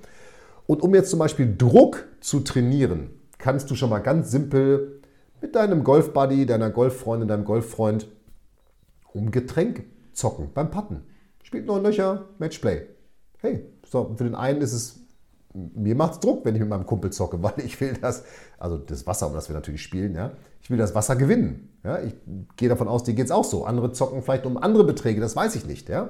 Und 0.70 0.84
um 0.84 0.94
jetzt 0.94 1.10
zum 1.10 1.18
Beispiel 1.18 1.56
Druck 1.58 2.06
zu 2.22 2.42
trainieren, 2.42 3.10
kannst 3.40 3.72
du 3.72 3.76
schon 3.76 3.90
mal 3.90 4.04
ganz 4.04 4.30
simpel 4.30 5.02
mit 5.42 5.56
deinem 5.56 5.84
Golfbuddy, 5.84 6.46
deiner 6.46 6.70
Golffreundin, 6.70 7.28
deinem 7.28 7.44
Golffreund 7.44 8.08
um 9.12 9.32
Getränk 9.32 9.86
zocken 10.14 10.52
beim 10.54 10.70
Patten. 10.70 11.02
Spielt 11.42 11.66
neun 11.66 11.82
Löcher, 11.82 12.26
Matchplay. 12.38 12.84
Hey, 13.40 13.66
so, 13.84 14.14
für 14.16 14.26
den 14.26 14.36
einen 14.36 14.62
ist 14.62 14.74
es, 14.74 15.00
mir 15.56 15.96
macht 15.96 16.14
es 16.14 16.20
Druck, 16.20 16.46
wenn 16.46 16.54
ich 16.54 16.62
mit 16.62 16.70
meinem 16.70 16.86
Kumpel 16.86 17.12
zocke, 17.12 17.42
weil 17.44 17.54
ich 17.66 17.82
will 17.82 17.98
das, 18.00 18.24
also 18.60 18.78
das 18.78 19.08
Wasser, 19.08 19.26
um 19.26 19.34
das 19.34 19.50
wir 19.50 19.56
natürlich 19.56 19.82
spielen, 19.82 20.14
ja, 20.14 20.34
ich 20.62 20.70
will 20.70 20.78
das 20.78 20.94
Wasser 20.94 21.16
gewinnen. 21.16 21.80
Ja, 21.84 22.00
ich 22.00 22.14
gehe 22.58 22.70
davon 22.70 22.88
aus, 22.88 23.04
dir 23.04 23.16
geht 23.16 23.26
es 23.26 23.32
auch 23.32 23.44
so. 23.44 23.66
Andere 23.66 23.92
zocken 23.92 24.22
vielleicht 24.22 24.46
um 24.46 24.56
andere 24.56 24.84
Beträge, 24.84 25.20
das 25.20 25.36
weiß 25.36 25.56
ich 25.56 25.66
nicht. 25.66 25.90
Ja. 25.90 26.10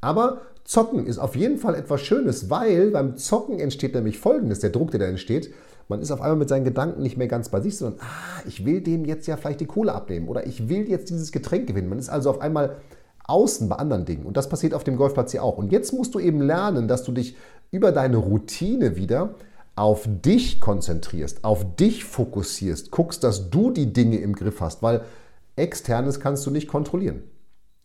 Aber 0.00 0.40
Zocken 0.64 1.06
ist 1.06 1.18
auf 1.18 1.36
jeden 1.36 1.58
Fall 1.58 1.74
etwas 1.74 2.00
Schönes, 2.02 2.48
weil 2.50 2.90
beim 2.90 3.16
Zocken 3.16 3.58
entsteht 3.58 3.94
nämlich 3.94 4.18
Folgendes, 4.18 4.60
der 4.60 4.70
Druck, 4.70 4.90
der 4.90 5.00
da 5.00 5.06
entsteht. 5.06 5.52
Man 5.88 6.00
ist 6.00 6.10
auf 6.10 6.20
einmal 6.20 6.36
mit 6.36 6.48
seinen 6.48 6.64
Gedanken 6.64 7.02
nicht 7.02 7.16
mehr 7.16 7.26
ganz 7.26 7.48
bei 7.48 7.60
sich, 7.60 7.76
sondern, 7.76 8.00
ah, 8.00 8.42
ich 8.46 8.64
will 8.64 8.80
dem 8.80 9.04
jetzt 9.04 9.26
ja 9.26 9.36
vielleicht 9.36 9.60
die 9.60 9.66
Kohle 9.66 9.92
abnehmen 9.92 10.28
oder 10.28 10.46
ich 10.46 10.68
will 10.68 10.88
jetzt 10.88 11.10
dieses 11.10 11.32
Getränk 11.32 11.66
gewinnen. 11.66 11.88
Man 11.88 11.98
ist 11.98 12.08
also 12.08 12.30
auf 12.30 12.40
einmal 12.40 12.76
außen 13.24 13.68
bei 13.68 13.76
anderen 13.76 14.04
Dingen. 14.04 14.24
Und 14.24 14.36
das 14.36 14.48
passiert 14.48 14.74
auf 14.74 14.84
dem 14.84 14.96
Golfplatz 14.96 15.32
hier 15.32 15.42
auch. 15.42 15.58
Und 15.58 15.72
jetzt 15.72 15.92
musst 15.92 16.14
du 16.14 16.18
eben 16.18 16.40
lernen, 16.40 16.88
dass 16.88 17.02
du 17.02 17.12
dich 17.12 17.36
über 17.70 17.92
deine 17.92 18.16
Routine 18.16 18.96
wieder 18.96 19.34
auf 19.74 20.06
dich 20.06 20.60
konzentrierst, 20.60 21.44
auf 21.44 21.76
dich 21.76 22.04
fokussierst, 22.04 22.90
guckst, 22.90 23.24
dass 23.24 23.50
du 23.50 23.70
die 23.70 23.92
Dinge 23.92 24.18
im 24.18 24.34
Griff 24.34 24.60
hast, 24.60 24.82
weil 24.82 25.02
externes 25.56 26.20
kannst 26.20 26.46
du 26.46 26.50
nicht 26.50 26.68
kontrollieren. 26.68 27.22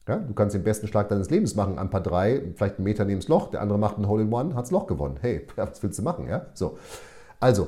Ja, 0.07 0.17
du 0.17 0.33
kannst 0.33 0.55
den 0.55 0.63
besten 0.63 0.87
Schlag 0.87 1.09
deines 1.09 1.29
Lebens 1.29 1.55
machen, 1.55 1.77
ein 1.77 1.89
paar 1.89 2.01
drei, 2.01 2.41
vielleicht 2.55 2.77
einen 2.77 2.85
Meter 2.85 3.03
neben 3.03 3.19
das 3.19 3.27
Loch, 3.27 3.51
der 3.51 3.61
andere 3.61 3.77
macht 3.77 3.97
ein 3.97 4.07
Hole 4.07 4.23
in 4.23 4.31
One, 4.31 4.55
hat 4.55 4.63
das 4.63 4.71
Loch 4.71 4.87
gewonnen. 4.87 5.17
Hey, 5.19 5.45
was 5.55 5.83
willst 5.83 5.99
du 5.99 6.03
machen? 6.03 6.27
Ja? 6.27 6.47
So. 6.53 6.77
Also, 7.39 7.67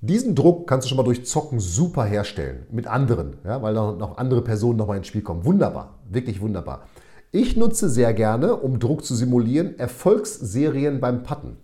diesen 0.00 0.34
Druck 0.34 0.66
kannst 0.66 0.84
du 0.84 0.88
schon 0.88 0.98
mal 0.98 1.04
durch 1.04 1.24
Zocken 1.24 1.60
super 1.60 2.04
herstellen 2.04 2.66
mit 2.70 2.86
anderen, 2.86 3.36
ja, 3.44 3.62
weil 3.62 3.74
noch 3.74 4.18
andere 4.18 4.42
Personen 4.42 4.76
nochmal 4.76 4.98
ins 4.98 5.06
Spiel 5.06 5.22
kommen. 5.22 5.44
Wunderbar, 5.44 5.94
wirklich 6.10 6.40
wunderbar. 6.40 6.86
Ich 7.32 7.56
nutze 7.56 7.88
sehr 7.88 8.12
gerne, 8.12 8.56
um 8.56 8.78
Druck 8.78 9.04
zu 9.04 9.14
simulieren, 9.14 9.78
Erfolgsserien 9.78 11.00
beim 11.00 11.22
Putten. 11.22 11.56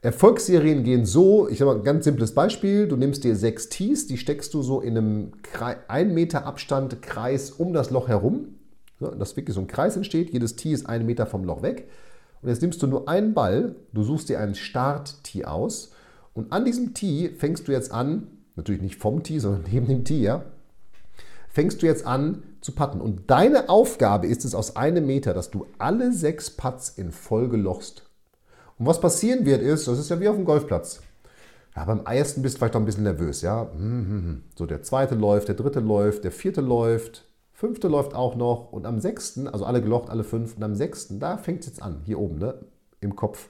Erfolgsserien 0.00 0.84
gehen 0.84 1.04
so, 1.04 1.48
ich 1.48 1.60
habe 1.60 1.72
mal 1.72 1.78
ein 1.78 1.84
ganz 1.84 2.04
simples 2.04 2.34
Beispiel, 2.34 2.86
du 2.86 2.96
nimmst 2.96 3.24
dir 3.24 3.34
sechs 3.34 3.68
Tees, 3.68 4.06
die 4.06 4.18
steckst 4.18 4.54
du 4.54 4.62
so 4.62 4.80
in 4.80 4.96
einem 4.96 5.32
1 5.88 6.14
Meter 6.14 6.46
Abstand 6.46 7.02
Kreis 7.02 7.50
um 7.50 7.72
das 7.72 7.90
Loch 7.90 8.06
herum, 8.06 8.54
dass 9.00 9.36
wirklich 9.36 9.54
so 9.54 9.60
ein 9.60 9.66
Kreis 9.66 9.96
entsteht, 9.96 10.32
jedes 10.32 10.56
Tee 10.56 10.72
ist 10.72 10.88
einen 10.88 11.06
Meter 11.06 11.26
vom 11.26 11.44
Loch 11.44 11.62
weg. 11.62 11.88
Und 12.42 12.48
jetzt 12.48 12.62
nimmst 12.62 12.82
du 12.82 12.86
nur 12.86 13.08
einen 13.08 13.34
Ball, 13.34 13.76
du 13.92 14.02
suchst 14.02 14.28
dir 14.28 14.40
einen 14.40 14.54
Start-Tee 14.54 15.44
aus 15.44 15.92
und 16.34 16.52
an 16.52 16.64
diesem 16.64 16.92
Tee 16.94 17.30
fängst 17.30 17.66
du 17.66 17.72
jetzt 17.72 17.90
an, 17.92 18.28
natürlich 18.56 18.82
nicht 18.82 18.96
vom 18.96 19.22
Tee, 19.22 19.38
sondern 19.38 19.64
neben 19.70 19.86
dem 19.86 20.04
Tee, 20.04 20.22
ja, 20.22 20.44
fängst 21.48 21.82
du 21.82 21.86
jetzt 21.86 22.06
an 22.06 22.42
zu 22.60 22.72
putten. 22.72 23.00
Und 23.00 23.30
deine 23.30 23.68
Aufgabe 23.68 24.26
ist 24.26 24.44
es 24.44 24.54
aus 24.54 24.76
einem 24.76 25.06
Meter, 25.06 25.32
dass 25.32 25.50
du 25.50 25.66
alle 25.78 26.12
sechs 26.12 26.50
Putts 26.50 26.90
in 26.90 27.12
Folge 27.12 27.56
lochst. 27.56 28.04
Und 28.78 28.86
was 28.86 29.00
passieren 29.00 29.46
wird, 29.46 29.62
ist, 29.62 29.88
das 29.88 29.98
ist 29.98 30.10
ja 30.10 30.20
wie 30.20 30.28
auf 30.28 30.36
dem 30.36 30.44
Golfplatz. 30.44 31.00
Ja, 31.74 31.84
beim 31.84 32.04
ersten 32.04 32.42
bist 32.42 32.56
du 32.56 32.58
vielleicht 32.58 32.74
noch 32.74 32.80
ein 32.80 32.86
bisschen 32.86 33.04
nervös, 33.04 33.40
ja. 33.40 33.70
So, 34.54 34.66
der 34.66 34.82
zweite 34.82 35.14
läuft, 35.14 35.48
der 35.48 35.54
dritte 35.54 35.80
läuft, 35.80 36.24
der 36.24 36.32
vierte 36.32 36.60
läuft, 36.60 37.24
fünfte 37.56 37.88
läuft 37.88 38.14
auch 38.14 38.36
noch 38.36 38.72
und 38.72 38.86
am 38.86 39.00
sechsten, 39.00 39.48
also 39.48 39.64
alle 39.64 39.82
gelocht, 39.82 40.10
alle 40.10 40.24
fünf, 40.24 40.56
und 40.56 40.62
am 40.62 40.74
sechsten, 40.74 41.18
da 41.18 41.38
fängt 41.38 41.60
es 41.60 41.66
jetzt 41.66 41.82
an, 41.82 42.02
hier 42.04 42.20
oben, 42.20 42.38
ne, 42.38 42.54
im 43.00 43.16
Kopf 43.16 43.48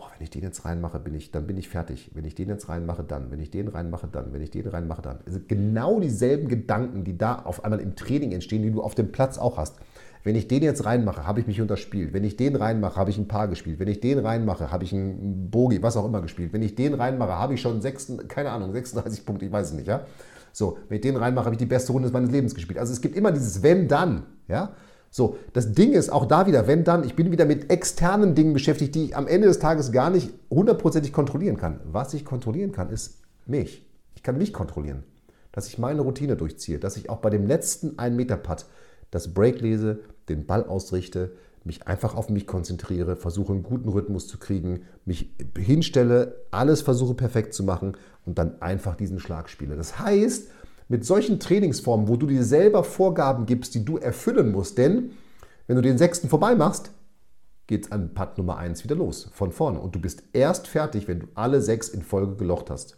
boah, 0.00 0.10
wenn 0.16 0.24
ich 0.24 0.30
den 0.30 0.42
jetzt 0.42 0.64
reinmache, 0.64 0.98
bin 0.98 1.14
ich, 1.14 1.30
dann 1.30 1.46
bin 1.46 1.56
ich 1.58 1.68
fertig. 1.68 2.10
Wenn 2.14 2.24
ich 2.24 2.34
den 2.34 2.48
jetzt 2.48 2.68
reinmache, 2.68 3.04
dann. 3.04 3.30
Wenn 3.30 3.40
ich 3.40 3.50
den 3.50 3.68
reinmache, 3.68 4.08
dann. 4.10 4.32
Wenn 4.32 4.40
ich 4.40 4.50
den 4.50 4.66
reinmache, 4.66 5.02
dann. 5.02 5.18
Also 5.26 5.40
genau 5.46 6.00
dieselben 6.00 6.48
Gedanken, 6.48 7.04
die 7.04 7.18
da 7.18 7.40
auf 7.40 7.64
einmal 7.64 7.80
im 7.80 7.96
Training 7.96 8.32
entstehen, 8.32 8.62
die 8.62 8.70
du 8.70 8.82
auf 8.82 8.94
dem 8.94 9.12
Platz 9.12 9.38
auch 9.38 9.58
hast. 9.58 9.76
Wenn 10.22 10.36
ich 10.36 10.48
den 10.48 10.62
jetzt 10.62 10.84
reinmache, 10.84 11.26
habe 11.26 11.40
ich 11.40 11.46
mich 11.46 11.60
unterspielt. 11.60 12.12
Wenn 12.12 12.24
ich 12.24 12.36
den 12.36 12.56
reinmache, 12.56 12.96
habe 12.96 13.10
ich 13.10 13.18
ein 13.18 13.28
Paar 13.28 13.48
gespielt. 13.48 13.78
Wenn 13.78 13.88
ich 13.88 14.00
den 14.00 14.18
reinmache, 14.18 14.70
habe 14.70 14.84
ich 14.84 14.92
ein 14.92 15.50
Bogi, 15.50 15.82
was 15.82 15.96
auch 15.96 16.04
immer 16.04 16.20
gespielt. 16.20 16.52
Wenn 16.52 16.62
ich 16.62 16.74
den 16.74 16.94
reinmache, 16.94 17.32
habe 17.32 17.54
ich 17.54 17.60
schon 17.60 17.80
6, 17.80 18.28
keine 18.28 18.50
Ahnung, 18.50 18.72
36 18.72 19.24
Punkte, 19.24 19.46
ich 19.46 19.52
weiß 19.52 19.68
es 19.68 19.72
nicht, 19.72 19.86
ja. 19.86 20.04
So, 20.52 20.78
wenn 20.88 20.96
ich 20.96 21.02
den 21.02 21.16
reinmache, 21.16 21.46
habe 21.46 21.54
ich 21.54 21.58
die 21.58 21.66
beste 21.66 21.92
Runde 21.92 22.10
meines 22.10 22.30
Lebens 22.30 22.54
gespielt. 22.54 22.78
Also 22.78 22.92
es 22.92 23.00
gibt 23.00 23.16
immer 23.16 23.32
dieses 23.32 23.62
Wenn, 23.62 23.88
dann, 23.88 24.24
ja. 24.48 24.72
So, 25.12 25.36
das 25.52 25.72
Ding 25.72 25.92
ist 25.92 26.10
auch 26.10 26.26
da 26.26 26.46
wieder, 26.46 26.68
wenn 26.68 26.84
dann, 26.84 27.02
ich 27.02 27.16
bin 27.16 27.32
wieder 27.32 27.44
mit 27.44 27.70
externen 27.70 28.36
Dingen 28.36 28.52
beschäftigt, 28.52 28.94
die 28.94 29.06
ich 29.06 29.16
am 29.16 29.26
Ende 29.26 29.48
des 29.48 29.58
Tages 29.58 29.90
gar 29.90 30.08
nicht 30.08 30.32
hundertprozentig 30.50 31.12
kontrollieren 31.12 31.56
kann. 31.56 31.80
Was 31.84 32.14
ich 32.14 32.24
kontrollieren 32.24 32.70
kann, 32.70 32.90
ist 32.90 33.18
mich. 33.44 33.84
Ich 34.14 34.22
kann 34.22 34.38
mich 34.38 34.52
kontrollieren. 34.52 35.02
Dass 35.50 35.66
ich 35.66 35.78
meine 35.78 36.02
Routine 36.02 36.36
durchziehe, 36.36 36.78
dass 36.78 36.96
ich 36.96 37.10
auch 37.10 37.18
bei 37.18 37.30
dem 37.30 37.46
letzten 37.46 37.98
1 37.98 38.14
Meter 38.14 38.36
Putt 38.36 38.66
das 39.10 39.34
Break 39.34 39.60
lese, 39.60 39.98
den 40.28 40.46
Ball 40.46 40.64
ausrichte, 40.64 41.32
mich 41.64 41.86
einfach 41.86 42.14
auf 42.14 42.30
mich 42.30 42.46
konzentriere, 42.46 43.16
versuche 43.16 43.52
einen 43.52 43.62
guten 43.62 43.88
Rhythmus 43.88 44.26
zu 44.26 44.38
kriegen, 44.38 44.82
mich 45.04 45.30
hinstelle, 45.56 46.46
alles 46.50 46.82
versuche 46.82 47.14
perfekt 47.14 47.54
zu 47.54 47.64
machen 47.64 47.96
und 48.24 48.38
dann 48.38 48.60
einfach 48.62 48.96
diesen 48.96 49.20
Schlag 49.20 49.48
spiele. 49.48 49.76
Das 49.76 49.98
heißt, 49.98 50.48
mit 50.88 51.04
solchen 51.04 51.38
Trainingsformen, 51.38 52.08
wo 52.08 52.16
du 52.16 52.26
dir 52.26 52.44
selber 52.44 52.82
Vorgaben 52.82 53.46
gibst, 53.46 53.74
die 53.74 53.84
du 53.84 53.98
erfüllen 53.98 54.50
musst. 54.50 54.76
Denn 54.78 55.12
wenn 55.66 55.76
du 55.76 55.82
den 55.82 55.98
sechsten 55.98 56.28
vorbei 56.28 56.56
machst, 56.56 56.90
geht 57.68 57.86
es 57.86 57.92
an 57.92 58.12
Putt 58.12 58.38
Nummer 58.38 58.56
1 58.56 58.82
wieder 58.82 58.96
los, 58.96 59.30
von 59.32 59.52
vorne. 59.52 59.78
Und 59.78 59.94
du 59.94 60.00
bist 60.00 60.24
erst 60.32 60.66
fertig, 60.66 61.06
wenn 61.06 61.20
du 61.20 61.26
alle 61.34 61.60
sechs 61.60 61.88
in 61.88 62.02
Folge 62.02 62.34
gelocht 62.34 62.70
hast. 62.70 62.96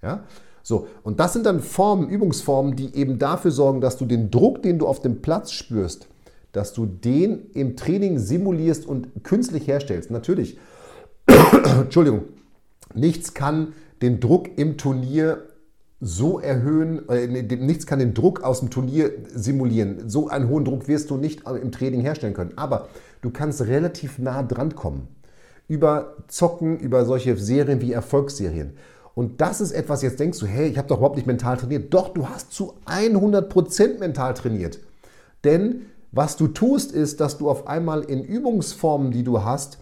Ja? 0.00 0.24
So, 0.62 0.88
und 1.02 1.20
das 1.20 1.34
sind 1.34 1.44
dann 1.44 1.60
Formen, 1.60 2.08
Übungsformen, 2.08 2.74
die 2.74 2.96
eben 2.96 3.18
dafür 3.18 3.50
sorgen, 3.50 3.82
dass 3.82 3.98
du 3.98 4.06
den 4.06 4.30
Druck, 4.30 4.62
den 4.62 4.78
du 4.78 4.86
auf 4.86 5.00
dem 5.00 5.20
Platz 5.20 5.52
spürst, 5.52 6.08
dass 6.56 6.72
du 6.72 6.86
den 6.86 7.50
im 7.52 7.76
Training 7.76 8.18
simulierst 8.18 8.86
und 8.86 9.24
künstlich 9.24 9.68
herstellst. 9.68 10.10
Natürlich, 10.10 10.58
Entschuldigung, 11.80 12.22
nichts 12.94 13.34
kann 13.34 13.74
den 14.00 14.20
Druck 14.20 14.56
im 14.56 14.78
Turnier 14.78 15.44
so 16.00 16.40
erhöhen, 16.40 17.06
äh, 17.10 17.26
nichts 17.42 17.86
kann 17.86 17.98
den 17.98 18.14
Druck 18.14 18.42
aus 18.42 18.60
dem 18.60 18.70
Turnier 18.70 19.10
simulieren. 19.28 20.08
So 20.08 20.28
einen 20.28 20.48
hohen 20.48 20.64
Druck 20.64 20.88
wirst 20.88 21.10
du 21.10 21.18
nicht 21.18 21.42
im 21.46 21.72
Training 21.72 22.00
herstellen 22.00 22.32
können. 22.34 22.52
Aber 22.56 22.88
du 23.20 23.30
kannst 23.30 23.60
relativ 23.66 24.18
nah 24.18 24.42
dran 24.42 24.74
kommen. 24.74 25.08
Über 25.68 26.16
Zocken, 26.28 26.78
über 26.78 27.04
solche 27.04 27.36
Serien 27.36 27.82
wie 27.82 27.92
Erfolgsserien. 27.92 28.72
Und 29.14 29.40
das 29.40 29.60
ist 29.60 29.72
etwas, 29.72 30.02
jetzt 30.02 30.20
denkst 30.20 30.38
du, 30.38 30.46
hey, 30.46 30.68
ich 30.68 30.78
habe 30.78 30.88
doch 30.88 30.98
überhaupt 30.98 31.16
nicht 31.16 31.26
mental 31.26 31.56
trainiert. 31.56 31.92
Doch, 31.92 32.10
du 32.10 32.28
hast 32.28 32.52
zu 32.52 32.74
100% 32.86 33.98
mental 33.98 34.34
trainiert. 34.34 34.78
Denn 35.44 35.86
was 36.12 36.36
du 36.36 36.48
tust, 36.48 36.92
ist, 36.92 37.20
dass 37.20 37.38
du 37.38 37.50
auf 37.50 37.66
einmal 37.66 38.02
in 38.02 38.24
Übungsformen, 38.24 39.10
die 39.10 39.24
du 39.24 39.44
hast, 39.44 39.78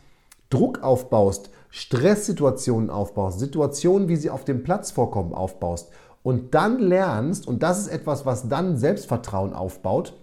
Druck 0.51 0.83
aufbaust, 0.83 1.51
Stresssituationen 1.71 2.91
aufbaust, 2.91 3.41
Situationen, 3.41 4.09
wie 4.09 4.17
sie 4.17 4.31
auf 4.31 4.45
dem 4.45 4.63
Platz 4.63 4.91
vorkommen, 4.91 5.35
aufbaust 5.35 5.91
und 6.23 6.55
dann 6.55 6.79
lernst, 6.79 7.47
und 7.47 7.63
das 7.63 7.81
ist 7.81 7.89
etwas, 7.89 8.25
was 8.25 8.49
dann 8.49 8.77
Selbstvertrauen 8.77 9.53
aufbaut, 9.53 10.15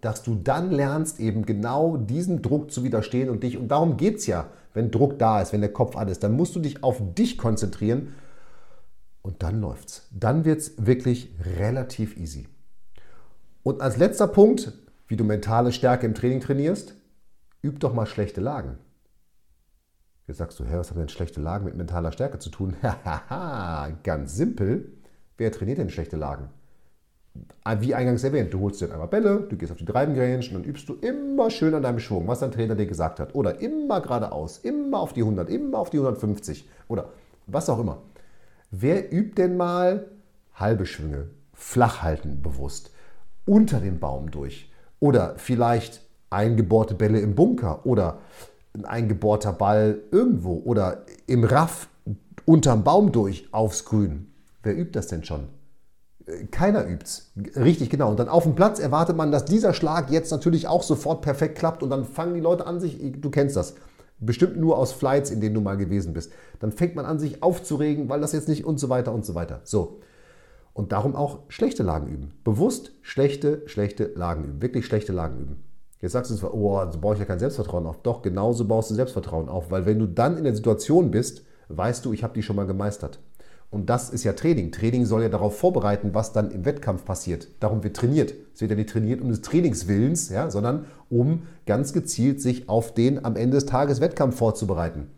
dass 0.00 0.22
du 0.22 0.34
dann 0.34 0.70
lernst, 0.70 1.20
eben 1.20 1.46
genau 1.46 1.96
diesem 1.96 2.42
Druck 2.42 2.70
zu 2.70 2.84
widerstehen 2.84 3.30
und 3.30 3.42
dich, 3.42 3.56
und 3.56 3.68
darum 3.68 3.96
geht 3.96 4.18
es 4.18 4.26
ja, 4.26 4.48
wenn 4.74 4.90
Druck 4.90 5.18
da 5.18 5.40
ist, 5.40 5.52
wenn 5.52 5.60
der 5.60 5.72
Kopf 5.72 5.96
an 5.96 6.08
ist, 6.08 6.22
dann 6.22 6.36
musst 6.36 6.56
du 6.56 6.60
dich 6.60 6.82
auf 6.82 7.00
dich 7.14 7.38
konzentrieren 7.38 8.14
und 9.22 9.42
dann 9.42 9.60
läuft's. 9.60 10.08
Dann 10.10 10.44
wird 10.44 10.60
es 10.60 10.86
wirklich 10.86 11.30
relativ 11.58 12.16
easy. 12.16 12.48
Und 13.62 13.80
als 13.80 13.96
letzter 13.96 14.26
Punkt, 14.26 14.72
wie 15.12 15.16
du 15.16 15.24
mentale 15.24 15.72
Stärke 15.72 16.06
im 16.06 16.14
Training 16.14 16.40
trainierst, 16.40 16.94
üb 17.62 17.78
doch 17.80 17.92
mal 17.92 18.06
schlechte 18.06 18.40
Lagen. 18.40 18.78
Jetzt 20.26 20.38
sagst 20.38 20.58
du, 20.58 20.64
hä, 20.64 20.78
was 20.78 20.88
haben 20.88 21.00
denn 21.00 21.10
schlechte 21.10 21.38
Lagen 21.38 21.66
mit 21.66 21.76
mentaler 21.76 22.12
Stärke 22.12 22.38
zu 22.38 22.48
tun? 22.48 22.76
Hahaha, 22.82 23.90
ganz 24.04 24.34
simpel. 24.34 24.90
Wer 25.36 25.52
trainiert 25.52 25.76
denn 25.76 25.90
schlechte 25.90 26.16
Lagen? 26.16 26.48
Ah, 27.62 27.82
wie 27.82 27.94
eingangs 27.94 28.24
erwähnt, 28.24 28.54
du 28.54 28.60
holst 28.60 28.80
dir 28.80 28.90
einmal 28.90 29.06
Bälle, 29.06 29.40
du 29.40 29.54
gehst 29.58 29.70
auf 29.70 29.76
die 29.76 29.84
Driving 29.84 30.18
Range 30.18 30.46
und 30.46 30.54
dann 30.54 30.64
übst 30.64 30.88
du 30.88 30.94
immer 30.94 31.50
schön 31.50 31.74
an 31.74 31.82
deinem 31.82 31.98
Schwung, 31.98 32.26
was 32.26 32.40
dein 32.40 32.50
Trainer 32.50 32.74
dir 32.74 32.86
gesagt 32.86 33.20
hat. 33.20 33.34
Oder 33.34 33.60
immer 33.60 34.00
geradeaus, 34.00 34.60
immer 34.60 34.98
auf 35.00 35.12
die 35.12 35.20
100, 35.20 35.50
immer 35.50 35.78
auf 35.78 35.90
die 35.90 35.98
150 35.98 36.66
oder 36.88 37.10
was 37.46 37.68
auch 37.68 37.80
immer. 37.80 38.00
Wer 38.70 39.12
übt 39.12 39.34
denn 39.34 39.58
mal 39.58 40.06
halbe 40.54 40.86
Schwünge, 40.86 41.28
flach 41.52 42.00
halten 42.00 42.40
bewusst, 42.40 42.92
unter 43.44 43.78
dem 43.78 44.00
Baum 44.00 44.30
durch 44.30 44.71
oder 45.02 45.34
vielleicht 45.36 46.00
eingebohrte 46.30 46.94
Bälle 46.94 47.18
im 47.18 47.34
Bunker 47.34 47.84
oder 47.84 48.18
ein 48.72 48.84
eingebohrter 48.84 49.52
Ball 49.52 49.98
irgendwo 50.12 50.62
oder 50.64 51.04
im 51.26 51.42
Raff 51.42 51.88
unterm 52.46 52.84
Baum 52.84 53.10
durch 53.10 53.48
aufs 53.50 53.84
Grün. 53.84 54.32
Wer 54.62 54.78
übt 54.78 54.92
das 54.92 55.08
denn 55.08 55.24
schon? 55.24 55.48
Keiner 56.52 56.86
übt's. 56.86 57.32
Richtig, 57.56 57.90
genau. 57.90 58.10
Und 58.10 58.20
dann 58.20 58.28
auf 58.28 58.44
dem 58.44 58.54
Platz 58.54 58.78
erwartet 58.78 59.16
man, 59.16 59.32
dass 59.32 59.44
dieser 59.44 59.74
Schlag 59.74 60.08
jetzt 60.12 60.30
natürlich 60.30 60.68
auch 60.68 60.84
sofort 60.84 61.20
perfekt 61.20 61.58
klappt 61.58 61.82
und 61.82 61.90
dann 61.90 62.04
fangen 62.04 62.34
die 62.34 62.40
Leute 62.40 62.64
an 62.64 62.78
sich, 62.78 62.96
du 63.20 63.28
kennst 63.28 63.56
das, 63.56 63.74
bestimmt 64.20 64.56
nur 64.56 64.78
aus 64.78 64.92
Flights, 64.92 65.32
in 65.32 65.40
denen 65.40 65.56
du 65.56 65.60
mal 65.60 65.76
gewesen 65.76 66.12
bist. 66.12 66.30
Dann 66.60 66.70
fängt 66.70 66.94
man 66.94 67.06
an, 67.06 67.18
sich 67.18 67.42
aufzuregen, 67.42 68.08
weil 68.08 68.20
das 68.20 68.32
jetzt 68.32 68.48
nicht 68.48 68.64
und 68.64 68.78
so 68.78 68.88
weiter 68.88 69.12
und 69.12 69.26
so 69.26 69.34
weiter. 69.34 69.62
So. 69.64 69.98
Und 70.74 70.92
darum 70.92 71.14
auch 71.14 71.40
schlechte 71.48 71.82
Lagen 71.82 72.08
üben. 72.08 72.32
Bewusst 72.44 72.92
schlechte, 73.02 73.62
schlechte 73.66 74.12
Lagen 74.14 74.44
üben. 74.44 74.62
Wirklich 74.62 74.86
schlechte 74.86 75.12
Lagen 75.12 75.38
üben. 75.38 75.64
Jetzt 76.00 76.12
sagst 76.12 76.30
du 76.30 76.34
zwar, 76.34 76.54
oh, 76.54 76.90
so 76.90 76.98
baue 76.98 77.14
ich 77.14 77.20
ja 77.20 77.26
kein 77.26 77.38
Selbstvertrauen 77.38 77.86
auf. 77.86 78.02
Doch, 78.02 78.22
genauso 78.22 78.66
baust 78.66 78.90
du 78.90 78.94
Selbstvertrauen 78.94 79.48
auf, 79.48 79.70
weil 79.70 79.86
wenn 79.86 79.98
du 79.98 80.06
dann 80.06 80.36
in 80.36 80.44
der 80.44 80.54
Situation 80.54 81.10
bist, 81.10 81.44
weißt 81.68 82.04
du, 82.04 82.12
ich 82.12 82.24
habe 82.24 82.34
die 82.34 82.42
schon 82.42 82.56
mal 82.56 82.66
gemeistert. 82.66 83.20
Und 83.70 83.88
das 83.88 84.10
ist 84.10 84.24
ja 84.24 84.34
Training. 84.34 84.70
Training 84.70 85.06
soll 85.06 85.22
ja 85.22 85.30
darauf 85.30 85.56
vorbereiten, 85.56 86.10
was 86.12 86.32
dann 86.32 86.50
im 86.50 86.66
Wettkampf 86.66 87.06
passiert. 87.06 87.48
Darum 87.60 87.82
wird 87.82 87.96
trainiert. 87.96 88.34
Es 88.52 88.60
wird 88.60 88.70
ja 88.70 88.76
nicht 88.76 88.90
trainiert 88.90 89.22
um 89.22 89.30
des 89.30 89.40
Trainingswillens, 89.40 90.28
ja, 90.28 90.50
sondern 90.50 90.84
um 91.08 91.44
ganz 91.64 91.94
gezielt 91.94 92.42
sich 92.42 92.68
auf 92.68 92.92
den 92.92 93.24
am 93.24 93.34
Ende 93.34 93.54
des 93.54 93.64
Tages 93.64 94.02
Wettkampf 94.02 94.36
vorzubereiten. 94.36 95.08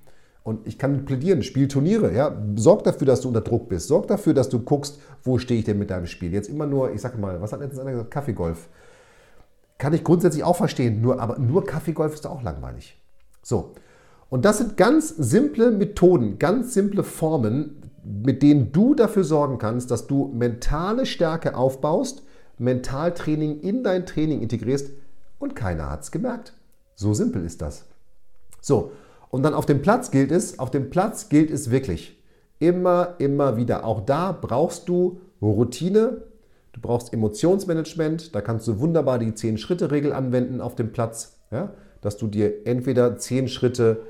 Und 0.44 0.66
ich 0.66 0.78
kann 0.78 1.06
plädieren, 1.06 1.42
spiel 1.42 1.68
Turniere, 1.68 2.14
ja. 2.14 2.36
Sorg 2.54 2.84
dafür, 2.84 3.06
dass 3.06 3.22
du 3.22 3.28
unter 3.28 3.40
Druck 3.40 3.68
bist. 3.70 3.88
Sorg 3.88 4.06
dafür, 4.08 4.34
dass 4.34 4.50
du 4.50 4.60
guckst, 4.60 5.00
wo 5.22 5.38
stehe 5.38 5.58
ich 5.58 5.64
denn 5.64 5.78
mit 5.78 5.90
deinem 5.90 6.06
Spiel. 6.06 6.32
Jetzt 6.34 6.50
immer 6.50 6.66
nur, 6.66 6.92
ich 6.92 7.00
sag 7.00 7.18
mal, 7.18 7.40
was 7.40 7.52
hat 7.52 7.60
letztens 7.60 7.80
einer 7.80 7.92
gesagt? 7.92 8.10
Kaffeegolf. 8.10 8.68
Kann 9.78 9.94
ich 9.94 10.04
grundsätzlich 10.04 10.44
auch 10.44 10.56
verstehen, 10.56 11.00
nur, 11.00 11.18
aber 11.18 11.38
nur 11.38 11.64
Kaffeegolf 11.64 12.12
ist 12.12 12.26
auch 12.26 12.42
langweilig. 12.42 13.00
So. 13.42 13.72
Und 14.28 14.44
das 14.44 14.58
sind 14.58 14.76
ganz 14.76 15.08
simple 15.08 15.70
Methoden, 15.70 16.38
ganz 16.38 16.74
simple 16.74 17.04
Formen, 17.04 17.82
mit 18.04 18.42
denen 18.42 18.70
du 18.70 18.94
dafür 18.94 19.24
sorgen 19.24 19.56
kannst, 19.56 19.90
dass 19.90 20.06
du 20.06 20.30
mentale 20.34 21.06
Stärke 21.06 21.56
aufbaust, 21.56 22.22
Mentaltraining 22.58 23.60
in 23.60 23.82
dein 23.82 24.04
Training 24.04 24.42
integrierst 24.42 24.90
und 25.38 25.56
keiner 25.56 25.90
hat 25.90 26.02
es 26.02 26.10
gemerkt. 26.10 26.52
So 26.96 27.14
simpel 27.14 27.44
ist 27.44 27.62
das. 27.62 27.86
So, 28.60 28.92
und 29.34 29.42
dann 29.42 29.52
auf 29.52 29.66
dem 29.66 29.82
Platz 29.82 30.12
gilt 30.12 30.30
es, 30.30 30.60
auf 30.60 30.70
dem 30.70 30.90
Platz 30.90 31.28
gilt 31.28 31.50
es 31.50 31.72
wirklich. 31.72 32.22
Immer, 32.60 33.16
immer 33.18 33.56
wieder. 33.56 33.84
Auch 33.84 34.00
da 34.00 34.30
brauchst 34.30 34.88
du 34.88 35.22
Routine, 35.42 36.22
du 36.72 36.80
brauchst 36.80 37.12
Emotionsmanagement, 37.12 38.32
da 38.32 38.40
kannst 38.40 38.68
du 38.68 38.78
wunderbar 38.78 39.18
die 39.18 39.32
10-Schritte-Regel 39.32 40.12
anwenden 40.12 40.60
auf 40.60 40.76
dem 40.76 40.92
Platz, 40.92 41.40
ja? 41.50 41.72
dass 42.00 42.16
du 42.16 42.28
dir 42.28 42.64
entweder 42.64 43.16
10 43.16 43.48
Schritte 43.48 44.02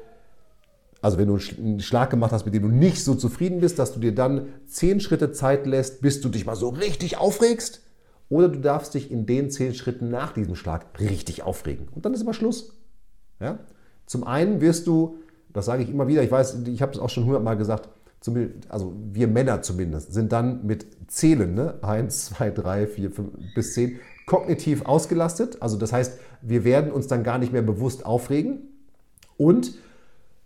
also 1.01 1.17
wenn 1.17 1.29
du 1.29 1.39
einen 1.59 1.81
Schlag 1.81 2.11
gemacht 2.11 2.33
hast, 2.33 2.45
mit 2.45 2.55
dem 2.55 2.63
du 2.63 2.69
nicht 2.69 3.03
so 3.03 3.15
zufrieden 3.15 3.61
bist, 3.61 3.79
dass 3.79 3.95
du 3.95 4.01
dir 4.01 4.15
dann 4.15 4.49
zehn 4.67 5.01
Schritte 5.01 5.33
Zeit 5.33 5.67
lässt, 5.67 6.03
bis 6.03 6.21
du 6.21 6.29
dich 6.29 6.45
mal 6.45 6.57
so 6.57 6.69
richtig 6.69 7.17
aufregst. 7.17 7.81
Oder 8.29 8.49
du 8.49 8.59
darfst 8.59 8.93
dich 8.93 9.11
in 9.11 9.25
den 9.25 9.51
zehn 9.51 9.75
Schritten 9.75 10.11
nach 10.11 10.33
diesem 10.33 10.55
Schlag 10.55 10.99
richtig 11.01 11.43
aufregen. 11.43 11.89
Und 11.95 12.05
dann 12.05 12.13
ist 12.15 12.23
aber 12.23 12.35
Schluss. 12.35 12.73
Ja? 13.39 13.59
Zum 14.07 14.25
einen 14.25 14.61
wirst 14.61 14.87
du, 14.87 15.17
das 15.53 15.67
sage 15.67 15.83
ich 15.83 15.91
immer 15.91 16.09
wieder, 16.09 16.23
ich 16.23 16.31
weiß, 16.31 16.59
ich 16.67 16.83
habe 16.83 16.93
es 16.93 16.99
auch 16.99 17.11
schon 17.11 17.25
hundertmal 17.25 17.57
gesagt, 17.57 17.89
also 18.69 18.95
wir 19.13 19.29
Männer 19.29 19.61
zumindest, 19.61 20.15
sind 20.15 20.33
dann 20.33 20.65
mit 20.65 20.87
Zählen, 21.09 21.55
ne? 21.55 21.75
1, 21.83 22.27
2, 22.27 22.51
3, 22.51 22.87
4, 22.87 23.11
5 23.11 23.31
bis 23.55 23.75
10, 23.75 23.99
kognitiv 24.27 24.87
ausgelastet. 24.87 25.61
Also 25.61 25.77
das 25.77 25.93
heißt, 25.93 26.19
wir 26.41 26.65
werden 26.65 26.91
uns 26.91 27.07
dann 27.07 27.23
gar 27.23 27.39
nicht 27.39 27.53
mehr 27.53 27.63
bewusst 27.63 28.07
aufregen. 28.07 28.71
Und 29.37 29.75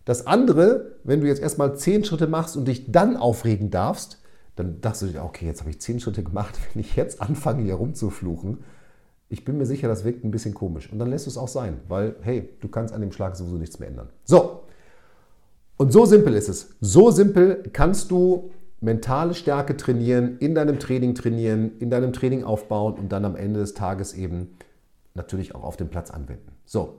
das 0.05 0.27
andere, 0.27 0.97
wenn 1.05 1.21
du 1.21 1.27
jetzt 1.27 1.41
erstmal 1.41 1.77
zehn 1.77 2.05
Schritte 2.05 2.27
machst 2.27 2.57
und 2.57 2.67
dich 2.67 2.91
dann 2.91 3.17
aufregen 3.17 3.71
darfst, 3.71 4.19
dann 4.57 4.81
dachtest 4.81 5.03
du 5.03 5.07
dir, 5.09 5.23
okay, 5.23 5.47
jetzt 5.47 5.61
habe 5.61 5.71
ich 5.71 5.81
zehn 5.81 6.01
Schritte 6.01 6.23
gemacht, 6.25 6.59
wenn 6.73 6.81
ich 6.81 6.97
jetzt 6.97 7.21
anfange, 7.21 7.63
hier 7.63 7.75
rumzufluchen, 7.75 8.65
ich 9.29 9.45
bin 9.45 9.59
mir 9.59 9.67
sicher, 9.67 9.89
das 9.89 10.05
wirkt 10.05 10.25
ein 10.25 10.31
bisschen 10.31 10.55
komisch. 10.55 10.91
Und 10.91 10.99
dann 10.99 11.11
lässt 11.11 11.27
du 11.27 11.31
es 11.31 11.37
auch 11.37 11.49
sein, 11.49 11.81
weil, 11.89 12.17
hey, 12.23 12.49
du 12.61 12.69
kannst 12.69 12.95
an 12.95 13.01
dem 13.01 13.13
Schlag 13.13 13.37
sowieso 13.37 13.57
nichts 13.57 13.79
mehr 13.79 13.89
ändern. 13.89 14.09
So, 14.25 14.63
und 15.77 15.93
so 15.93 16.07
simpel 16.07 16.35
ist 16.35 16.49
es. 16.49 16.71
So 16.81 17.11
simpel 17.11 17.63
kannst 17.73 18.11
du 18.11 18.51
mentale 18.81 19.35
Stärke 19.35 19.77
trainieren, 19.77 20.39
in 20.39 20.55
deinem 20.55 20.79
Training 20.79 21.15
trainieren, 21.15 21.73
in 21.79 21.91
deinem 21.91 22.13
Training 22.13 22.45
aufbauen 22.45 22.95
und 22.95 23.13
dann 23.13 23.25
am 23.25 23.37
Ende 23.37 23.61
des 23.61 23.75
Tages 23.75 24.15
eben 24.15 24.57
natürlich 25.15 25.55
auch 25.55 25.63
auf 25.63 25.77
dem 25.77 25.89
Platz 25.89 26.11
anwenden. 26.11 26.53
So, 26.65 26.97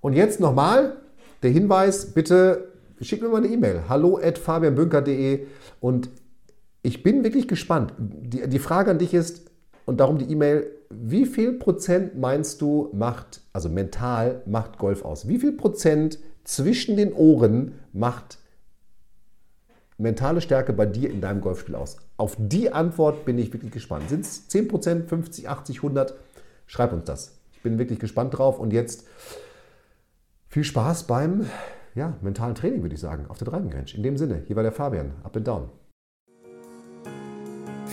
und 0.00 0.12
jetzt 0.12 0.40
nochmal 0.40 0.96
der 1.42 1.50
Hinweis, 1.50 2.12
bitte 2.12 2.72
schick 3.00 3.22
mir 3.22 3.28
mal 3.28 3.38
eine 3.38 3.48
E-Mail. 3.48 3.82
Hallo 3.88 4.18
at 4.22 4.38
fabianbünker.de 4.38 5.46
und 5.80 6.10
ich 6.82 7.02
bin 7.02 7.24
wirklich 7.24 7.48
gespannt. 7.48 7.94
Die, 7.98 8.48
die 8.48 8.58
Frage 8.58 8.90
an 8.90 8.98
dich 8.98 9.14
ist, 9.14 9.50
und 9.86 10.00
darum 10.00 10.18
die 10.18 10.30
E-Mail, 10.30 10.70
wie 10.90 11.26
viel 11.26 11.52
Prozent 11.52 12.18
meinst 12.18 12.60
du 12.60 12.90
macht, 12.92 13.40
also 13.52 13.68
mental 13.68 14.42
macht 14.46 14.78
Golf 14.78 15.04
aus? 15.04 15.28
Wie 15.28 15.38
viel 15.38 15.52
Prozent 15.52 16.18
zwischen 16.44 16.96
den 16.96 17.12
Ohren 17.12 17.74
macht 17.92 18.38
mentale 19.98 20.40
Stärke 20.40 20.72
bei 20.72 20.86
dir 20.86 21.10
in 21.10 21.20
deinem 21.20 21.40
Golfspiel 21.40 21.74
aus? 21.74 21.96
Auf 22.16 22.36
die 22.38 22.72
Antwort 22.72 23.24
bin 23.24 23.38
ich 23.38 23.52
wirklich 23.52 23.72
gespannt. 23.72 24.08
Sind 24.08 24.20
es 24.20 24.48
10 24.48 24.68
Prozent, 24.68 25.08
50, 25.08 25.48
80, 25.48 25.76
100? 25.78 26.14
Schreib 26.66 26.92
uns 26.92 27.04
das. 27.04 27.38
Ich 27.52 27.62
bin 27.62 27.78
wirklich 27.78 27.98
gespannt 27.98 28.36
drauf 28.38 28.58
und 28.58 28.72
jetzt 28.72 29.06
viel 30.48 30.64
Spaß 30.64 31.04
beim 31.04 31.46
ja, 31.94 32.16
mentalen 32.22 32.54
Training, 32.54 32.82
würde 32.82 32.94
ich 32.94 33.00
sagen, 33.00 33.26
auf 33.28 33.38
der 33.38 33.48
Driving 33.48 33.72
Range. 33.72 33.90
In 33.94 34.02
dem 34.02 34.16
Sinne, 34.16 34.42
hier 34.46 34.56
war 34.56 34.62
der 34.62 34.72
Fabian. 34.72 35.12
Up 35.22 35.36
and 35.36 35.46
down. 35.46 35.70